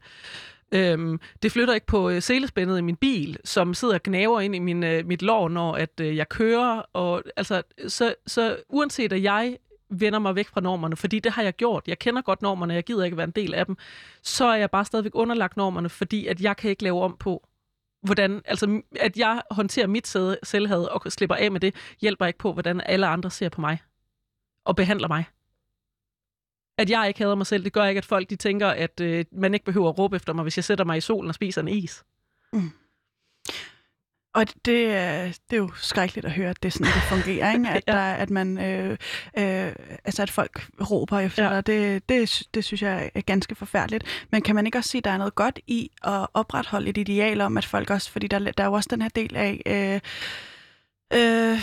[0.72, 4.57] Øhm, det flytter ikke på øh, selespændet i min bil, som sidder og gnaver ind
[4.57, 6.82] i min, øh, mit lår, når at, øh, jeg kører.
[6.92, 9.57] Og, altså, så, så uanset at jeg
[9.91, 11.89] vender mig væk fra normerne, fordi det har jeg gjort.
[11.89, 13.76] Jeg kender godt normerne, jeg gider ikke være en del af dem.
[14.22, 17.49] Så er jeg bare stadigvæk underlagt normerne, fordi at jeg kan ikke lave om på,
[18.03, 20.07] hvordan, altså at jeg håndterer mit
[20.43, 23.78] selvhed og slipper af med det, hjælper ikke på, hvordan alle andre ser på mig
[24.64, 25.24] og behandler mig.
[26.78, 29.24] At jeg ikke hader mig selv, det gør ikke, at folk de tænker, at øh,
[29.32, 31.61] man ikke behøver at råbe efter mig, hvis jeg sætter mig i solen og spiser
[31.61, 32.05] en is.
[32.53, 32.70] Mm.
[34.35, 37.68] Og det, det er jo skrækkeligt at høre, at det er sådan, det fungerer, ikke?
[37.76, 37.93] At, ja.
[37.93, 38.91] der, at man, øh,
[39.39, 39.72] øh,
[40.05, 41.55] altså at folk råber efter ja.
[41.55, 41.66] dig.
[41.66, 44.05] Det, det, det synes jeg er ganske forfærdeligt.
[44.30, 46.99] Men kan man ikke også sige, at der er noget godt i at opretholde et
[46.99, 49.62] ideal om, at folk også, fordi der, der er jo også den her del af...
[49.66, 50.01] Øh,
[51.15, 51.59] øh,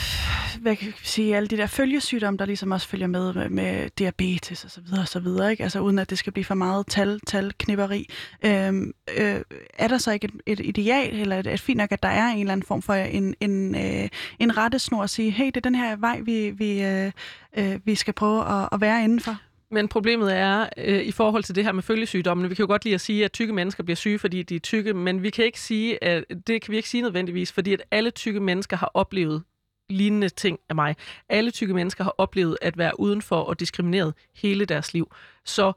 [0.61, 3.89] hvad kan jeg sige, alle de der følgesygdomme, der ligesom også følger med, med, med
[3.89, 5.63] diabetes og så videre og så videre, ikke?
[5.63, 8.09] Altså uden at det skal blive for meget tal, tal knipperi.
[8.45, 8.73] Øh,
[9.17, 9.41] øh,
[9.73, 12.27] er der så ikke et, et ideal, eller et, et fint nok, at der er
[12.27, 15.61] en eller anden form for en, en, øh, en rettesnor at sige, hey, det er
[15.61, 17.11] den her vej, vi, vi, øh,
[17.57, 19.37] øh, vi skal prøve at, at være indenfor?
[19.71, 22.83] Men problemet er, øh, i forhold til det her med følgesygdommene, vi kan jo godt
[22.83, 25.45] lide at sige, at tykke mennesker bliver syge, fordi de er tykke, men vi kan
[25.45, 28.91] ikke sige, at det kan vi ikke sige nødvendigvis, fordi at alle tykke mennesker har
[28.93, 29.43] oplevet
[29.89, 30.95] lignende ting af mig.
[31.29, 35.11] Alle tykke mennesker har oplevet at være udenfor og diskrimineret hele deres liv.
[35.45, 35.73] Så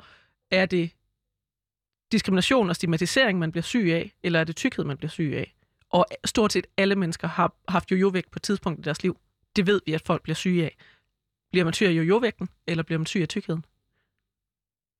[0.50, 0.90] er det
[2.12, 5.54] diskrimination og stigmatisering, man bliver syg af, eller er det tykkhed, man bliver syg af?
[5.90, 9.18] Og stort set alle mennesker har haft jojo-vægt på et tidspunkt i deres liv.
[9.56, 10.76] Det ved vi, at folk bliver syge af.
[11.52, 13.64] Bliver man syg af jojo-vægten, eller bliver man syg af tykkheden?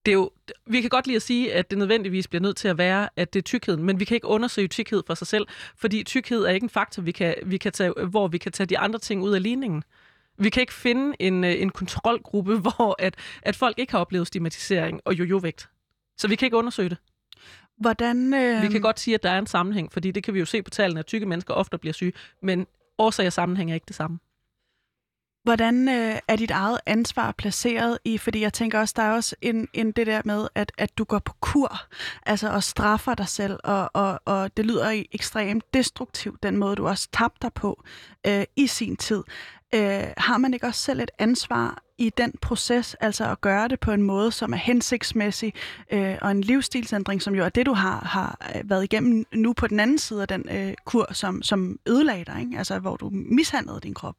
[0.07, 0.31] Det er jo,
[0.67, 3.35] vi kan godt lide at sige, at det nødvendigvis bliver nødt til at være, at
[3.35, 5.47] det er tykkheden, men vi kan ikke undersøge tykkhed for sig selv,
[5.77, 8.67] fordi tykkhed er ikke en faktor, vi kan, vi kan tage, hvor vi kan tage
[8.67, 9.85] de andre ting ud af ligningen.
[10.39, 14.27] Vi kan ikke finde en, øh, en kontrolgruppe, hvor at, at folk ikke har oplevet
[14.27, 15.69] stigmatisering og jojo-vægt.
[16.17, 16.99] Så vi kan ikke undersøge det.
[17.77, 18.63] Hvordan, øh...
[18.63, 20.63] Vi kan godt sige, at der er en sammenhæng, fordi det kan vi jo se
[20.63, 22.67] på tallene, at tykke mennesker ofte bliver syge, men
[22.99, 24.19] årsag og sammenhæng er ikke det samme.
[25.45, 29.37] Hvordan øh, er dit eget ansvar placeret i, fordi jeg tænker også, der er også
[29.43, 31.81] en, en det der med, at, at du går på kur,
[32.27, 36.89] altså og straffer dig selv, og, og, og det lyder ekstremt destruktivt, den måde du
[36.89, 37.83] også tabte dig på
[38.27, 39.23] øh, i sin tid.
[39.75, 43.81] Øh, har man ikke også selv et ansvar i den proces, altså at gøre det
[43.81, 45.55] på en måde, som er hensigtsmæssig,
[45.91, 49.53] øh, og en livsstilsændring, som jo er det, du har, har øh, været igennem nu
[49.53, 52.59] på den anden side af den øh, kur, som, som ødelagde dig, ikke?
[52.59, 54.17] altså hvor du mishandlede din krop.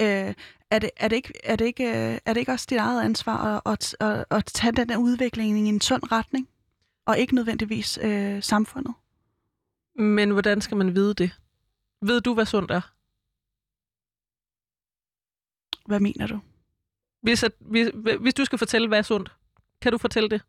[0.00, 0.34] Øh,
[0.70, 3.04] er, det, er, det ikke, er, det ikke, øh, er det ikke også dit eget
[3.04, 6.48] ansvar at, at, at, at tage den der udvikling i en sund retning,
[7.06, 8.94] og ikke nødvendigvis øh, samfundet?
[9.94, 11.30] Men hvordan skal man vide det?
[12.02, 12.80] Ved du, hvad sundt er?
[15.86, 16.40] Hvad mener du?
[17.22, 17.88] Hvis, at, hvis,
[18.20, 19.32] hvis du skal fortælle, hvad er sundt,
[19.82, 20.42] kan du fortælle det?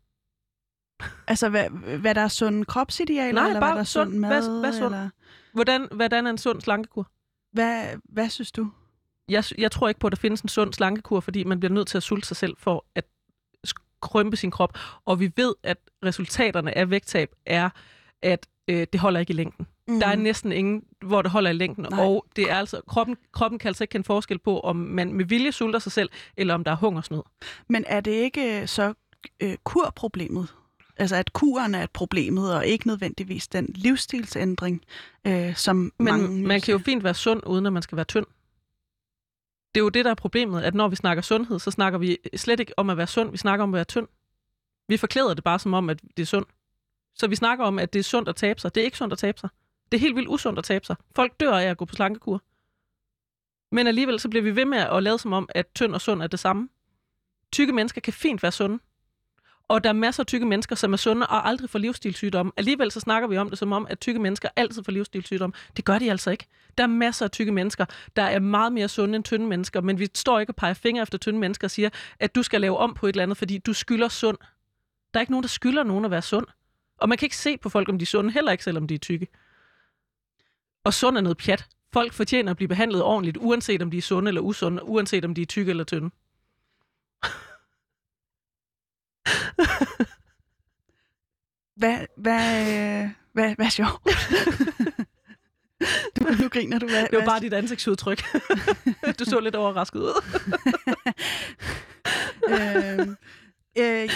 [1.26, 4.20] Altså, hvad, hvad der er sund kropsidealer, Nej, eller bare hvad der er sund, sund
[4.20, 4.28] mad?
[4.28, 4.94] Hvad, hvad sund?
[4.94, 5.10] Eller?
[5.52, 7.10] Hvordan, hvordan er en sund slankekur?
[7.52, 8.70] Hvad, hvad synes du?
[9.28, 11.88] Jeg, jeg tror ikke på, at der findes en sund slankekur, fordi man bliver nødt
[11.88, 13.04] til at sulte sig selv for at
[14.02, 14.78] krympe sin krop.
[15.04, 17.70] Og vi ved, at resultaterne af vægttab er,
[18.22, 19.66] at øh, det holder ikke i længden.
[19.88, 20.00] Mm.
[20.00, 21.86] Der er næsten ingen, hvor det holder i længden.
[21.90, 22.04] Nej.
[22.04, 25.24] Og det er altså, kroppen, kroppen kan altså ikke kende forskel på, om man med
[25.24, 27.22] vilje sulter sig selv, eller om der er hungersnød.
[27.68, 28.94] Men er det ikke øh, så
[29.40, 30.54] øh, kurproblemet?
[30.96, 34.82] Altså at kuren er et problemet, og ikke nødvendigvis den livsstilsændring,
[35.26, 36.46] øh, som Men mange...
[36.46, 38.26] man kan jo fint være sund, uden at man skal være tynd.
[39.74, 42.16] Det er jo det, der er problemet, at når vi snakker sundhed, så snakker vi
[42.36, 44.06] slet ikke om at være sund, vi snakker om at være tynd.
[44.88, 46.48] Vi forklæder det bare som om, at det er sundt.
[47.14, 48.74] Så vi snakker om, at det er sundt at tabe sig.
[48.74, 49.48] Det er ikke sundt at tabe sig.
[49.94, 50.96] Det er helt vildt usundt at tabe sig.
[51.16, 52.42] Folk dør af at gå på slankekur.
[53.72, 56.22] Men alligevel så bliver vi ved med at lade som om, at tynd og sund
[56.22, 56.68] er det samme.
[57.52, 58.78] Tykke mennesker kan fint være sunde.
[59.68, 62.52] Og der er masser af tykke mennesker, som er sunde og aldrig får livsstilssygdomme.
[62.56, 65.54] Alligevel så snakker vi om det som om, at tykke mennesker altid får livsstilssygdomme.
[65.76, 66.46] Det gør de altså ikke.
[66.78, 67.84] Der er masser af tykke mennesker,
[68.16, 71.02] der er meget mere sunde end tynde mennesker, men vi står ikke og peger fingre
[71.02, 71.90] efter tynde mennesker og siger,
[72.20, 74.38] at du skal lave om på et eller andet, fordi du skylder sund.
[75.14, 76.46] Der er ikke nogen, der skylder nogen at være sund.
[76.98, 78.94] Og man kan ikke se på folk, om de er sunde, heller ikke selvom de
[78.94, 79.26] er tykke.
[80.84, 81.66] Og sund er noget pjat.
[81.92, 85.34] Folk fortjener at blive behandlet ordentligt, uanset om de er sunde eller usunde, uanset om
[85.34, 86.10] de er tykke eller tynde.
[91.76, 94.02] Hvad, hvad, øh, hvad, hvad er sjovt?
[96.16, 96.86] du, nu griner du.
[96.86, 98.22] Hvad, Det var hvad, bare dit ansigtsudtryk.
[99.18, 100.22] du så lidt overrasket ud.
[102.48, 103.08] øh,
[103.78, 104.10] øh,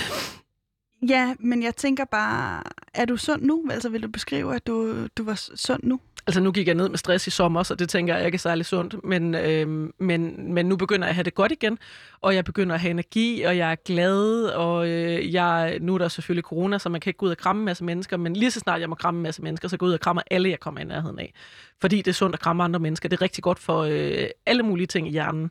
[1.08, 2.62] ja, men jeg tænker bare,
[2.94, 3.68] er du sund nu?
[3.70, 6.00] Altså vil du beskrive, at du, du var sund nu?
[6.28, 8.38] Altså nu gik jeg ned med stress i sommer, så det tænker jeg ikke er
[8.38, 9.04] særlig sundt.
[9.04, 11.78] Men, øh, men, men nu begynder jeg at have det godt igen,
[12.20, 15.98] og jeg begynder at have energi, og jeg er glad, og øh, jeg, nu er
[15.98, 18.36] der selvfølgelig corona, så man kan ikke gå ud og kramme en masse mennesker, men
[18.36, 20.22] lige så snart jeg må kramme en masse mennesker, så går jeg ud og krammer
[20.30, 21.34] alle, jeg kommer i nærheden af.
[21.80, 23.08] Fordi det er sundt at kramme andre mennesker.
[23.08, 25.50] Det er rigtig godt for øh, alle mulige ting i hjernen.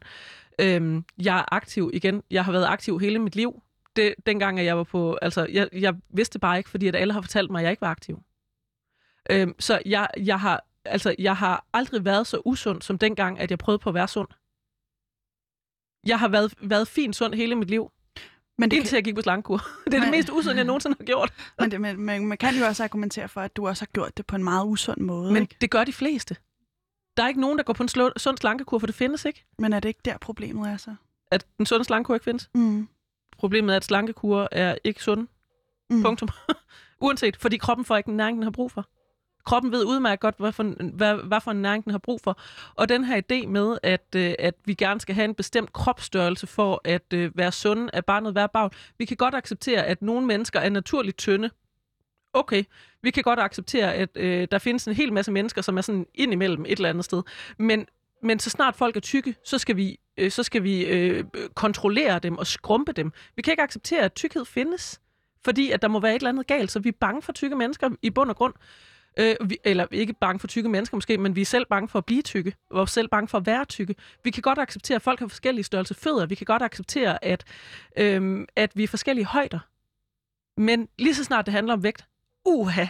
[0.60, 2.24] Øhm, jeg er aktiv igen.
[2.32, 3.62] Jeg har været aktiv hele mit liv.
[3.96, 5.18] Det, dengang, at jeg var på...
[5.22, 7.82] Altså, jeg, jeg vidste bare ikke, fordi at alle har fortalt mig, at jeg ikke
[7.82, 8.20] var aktiv.
[9.30, 13.52] Øhm, så jeg, jeg, har, altså, jeg har aldrig været så usund, som dengang, at
[13.52, 14.28] jeg prøvede på at være sund.
[16.08, 17.92] Jeg har været, været fint sund hele mit liv,
[18.58, 19.58] Men det indtil jeg gik på slankekur.
[19.86, 20.12] Det er det Nej.
[20.12, 21.34] mest usunde, jeg nogensinde har gjort.
[21.60, 24.18] Men, det, men, men man kan jo også argumentere for, at du også har gjort
[24.18, 25.34] det på en meget usund måde.
[25.34, 25.56] Men ikke?
[25.62, 26.36] det gør de fleste.
[27.18, 29.46] Der er ikke nogen, der går på en slå, sund slankekur, for det findes ikke.
[29.60, 30.96] men er det ikke der, problemet er så?
[31.32, 32.50] At en sund slankekur ikke findes.
[32.56, 32.88] Mm.
[33.38, 35.28] Problemet er, at slankekur er ikke sunde.
[35.90, 36.02] Mm.
[36.02, 36.30] Punktum.
[37.02, 38.88] Uanset, fordi kroppen får ikke den næring, den har brug for.
[39.48, 40.64] Kroppen ved udmærket godt, hvad for,
[40.96, 42.40] hvad, hvad for en næring, den har brug for.
[42.76, 46.48] Og den her idé med, at, øh, at vi gerne skal have en bestemt kropsstørrelse
[46.48, 48.72] for at øh, være sunde, at bare være værd bagl.
[48.98, 51.50] Vi kan godt acceptere, at nogle mennesker er naturligt tynde.
[52.34, 52.64] Okay,
[53.02, 56.06] vi kan godt acceptere, at øh, der findes en hel masse mennesker, som er sådan
[56.16, 57.24] ind imellem et eller andet sted.
[57.58, 57.86] Men,
[58.24, 61.24] men så snart folk er tykke, så skal vi, øh, så skal vi øh,
[61.56, 63.12] kontrollere dem og skrumpe dem.
[63.36, 65.02] Vi kan ikke acceptere, at tykkhed findes,
[65.46, 67.56] fordi at der må være et eller andet galt, så vi er bange for tykke
[67.56, 68.54] mennesker i bund og grund.
[69.20, 72.00] Øh, vi, eller ikke bange for tykke mennesker måske, men vi er selv bange for
[72.00, 72.56] at blive tykke.
[72.72, 73.96] Vi er selv bange for at være tykke.
[74.24, 76.26] Vi kan godt acceptere, at folk har forskellige størrelse fødder.
[76.26, 77.44] Vi kan godt acceptere, at,
[77.98, 79.60] øhm, at vi er forskellige højder.
[80.58, 82.06] Men lige så snart det handler om vægt,
[82.46, 82.86] uha,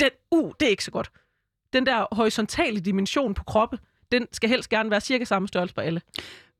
[0.00, 1.10] den, uh, det er ikke så godt.
[1.72, 3.78] Den der horisontale dimension på kroppe,
[4.12, 6.00] den skal helst gerne være cirka samme størrelse på alle.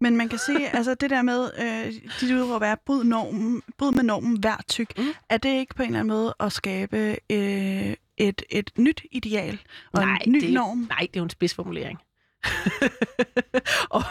[0.01, 3.93] Men man kan sige, altså det der med, øh, dit udråb er, bryd, normen, bryd
[3.93, 4.99] med normen, vær tyk.
[4.99, 5.05] Mm.
[5.29, 7.95] Er det ikke på en eller anden måde at skabe øh,
[8.29, 9.59] et, et nyt ideal
[9.93, 10.79] og en ny det, norm?
[10.79, 11.99] Nej, det er jo en spidsformulering.
[13.91, 14.03] og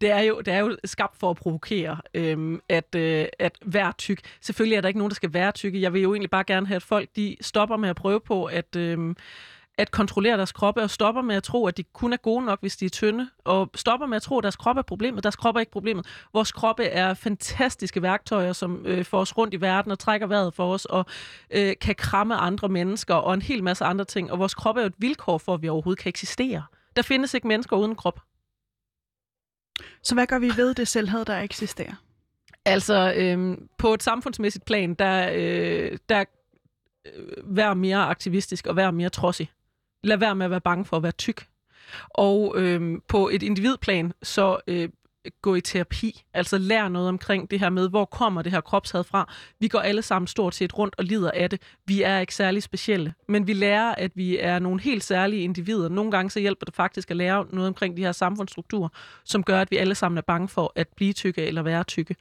[0.00, 3.92] det er, jo, det er jo skabt for at provokere, øhm, at, øh, at være
[3.98, 4.20] tyk.
[4.40, 5.80] Selvfølgelig er der ikke nogen, der skal være tykke.
[5.80, 8.44] Jeg vil jo egentlig bare gerne have, at folk de stopper med at prøve på
[8.44, 9.16] at, øhm,
[9.78, 12.60] at kontrollere deres kroppe, og stopper med at tro, at de kun er gode nok,
[12.60, 15.24] hvis de er tynde, og stopper med at tro, at deres krop er problemet.
[15.24, 16.06] Deres krop er ikke problemet.
[16.32, 20.54] Vores kroppe er fantastiske værktøjer, som øh, får os rundt i verden og trækker vejret
[20.54, 21.06] for os, og
[21.50, 24.32] øh, kan kramme andre mennesker, og en hel masse andre ting.
[24.32, 26.62] Og vores krop er jo et vilkår for, at vi overhovedet kan eksistere.
[26.96, 28.20] Der findes ikke mennesker uden krop.
[30.02, 31.94] Så hvad gør vi ved det selvhed, der eksisterer?
[32.64, 36.24] Altså, øhm, på et samfundsmæssigt plan, der, øh, der
[37.16, 39.50] øh, vær mere aktivistisk og vær mere trodsig.
[40.04, 41.46] Lad være med at være bange for at være tyk.
[42.08, 44.88] Og øh, på et individplan, så øh,
[45.42, 46.22] gå i terapi.
[46.34, 49.32] Altså lær noget omkring det her med, hvor kommer det her kropshad fra.
[49.60, 51.62] Vi går alle sammen stort set rundt og lider af det.
[51.86, 55.88] Vi er ikke særlig specielle, men vi lærer, at vi er nogle helt særlige individer.
[55.88, 58.88] Nogle gange så hjælper det faktisk at lære noget omkring de her samfundsstrukturer,
[59.24, 62.16] som gør, at vi alle sammen er bange for at blive tykke eller være tykke.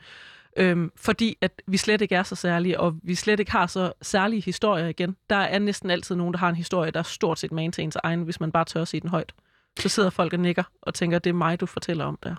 [0.57, 3.93] Øhm, fordi at vi slet ikke er så særlige, og vi slet ikke har så
[4.01, 5.15] særlige historier igen.
[5.29, 7.83] Der er næsten altid nogen, der har en historie, der er stort set man til
[7.83, 9.33] ens egen, hvis man bare tør at sige den højt.
[9.79, 12.35] Så sidder folk og nikker og tænker, det er mig, du fortæller om der.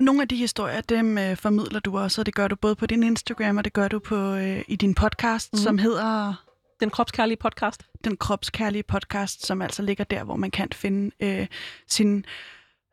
[0.00, 2.86] Nogle af de historier, dem øh, formidler du også, og det gør du både på
[2.86, 5.58] din Instagram, og det gør du på øh, i din podcast, mm.
[5.58, 6.34] som hedder
[6.80, 7.86] Den kropskærlige podcast.
[8.04, 11.46] Den Kropskærlige Podcast, som altså ligger der, hvor man kan finde øh,
[11.88, 12.24] sin,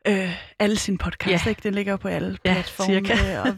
[0.08, 1.46] øh, alle sine podcasts.
[1.46, 1.50] Ja.
[1.50, 1.60] Ikke?
[1.62, 2.94] Den ligger på alle Ja, platforme.
[2.94, 3.12] cirka.
[3.34, 3.56] Øh, og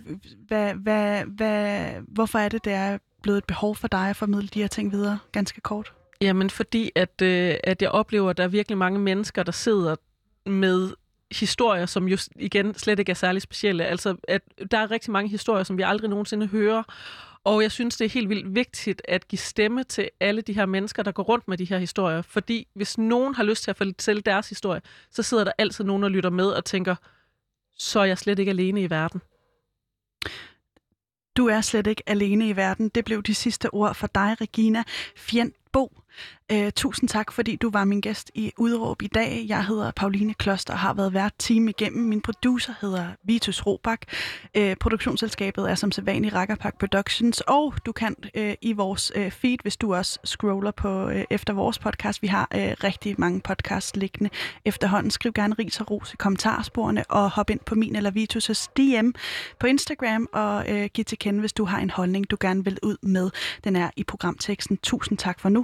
[0.49, 4.49] hvad, hvad, hvad, hvorfor er det, det er blevet et behov for dig at formidle
[4.49, 5.93] de her ting videre, ganske kort?
[6.21, 9.97] Jamen, fordi at, øh, at jeg oplever, at der er virkelig mange mennesker, der sidder
[10.47, 10.91] med
[11.33, 13.85] historier, som jo igen slet ikke er særlig specielle.
[13.85, 16.83] Altså, at der er rigtig mange historier, som vi aldrig nogensinde hører.
[17.45, 20.67] Og jeg synes, det er helt vildt vigtigt at give stemme til alle de her
[20.67, 22.23] mennesker, der går rundt med de her historier.
[22.23, 26.03] Fordi hvis nogen har lyst til at fortælle deres historie, så sidder der altid nogen,
[26.03, 26.95] der lytter med og tænker,
[27.79, 29.21] så er jeg slet ikke alene i verden.
[31.37, 32.89] Du er slet ikke alene i verden.
[32.89, 34.83] Det blev de sidste ord for dig, Regina
[35.73, 36.03] Bo.
[36.53, 39.45] Uh, tusind tak, fordi du var min gæst i Udråb i dag.
[39.49, 42.05] Jeg hedder Pauline Kloster og har været hvert time igennem.
[42.05, 44.01] Min producer hedder Vitus Robak.
[44.59, 49.31] Uh, øh, produktionsselskabet er som sædvanligt Rakkerpak Productions, og du kan uh, i vores uh,
[49.31, 52.23] feed, hvis du også scroller på uh, efter vores podcast.
[52.23, 54.31] Vi har uh, rigtig mange podcasts liggende
[54.65, 55.11] efterhånden.
[55.11, 59.11] Skriv gerne ris og ros i kommentarsporene, og hop ind på min eller Vitus' DM
[59.59, 62.79] på Instagram, og uh, giv til kende, hvis du har en holdning, du gerne vil
[62.83, 63.31] ud med.
[63.65, 64.77] Den er i programteksten.
[64.77, 65.62] Tusind tak for nu.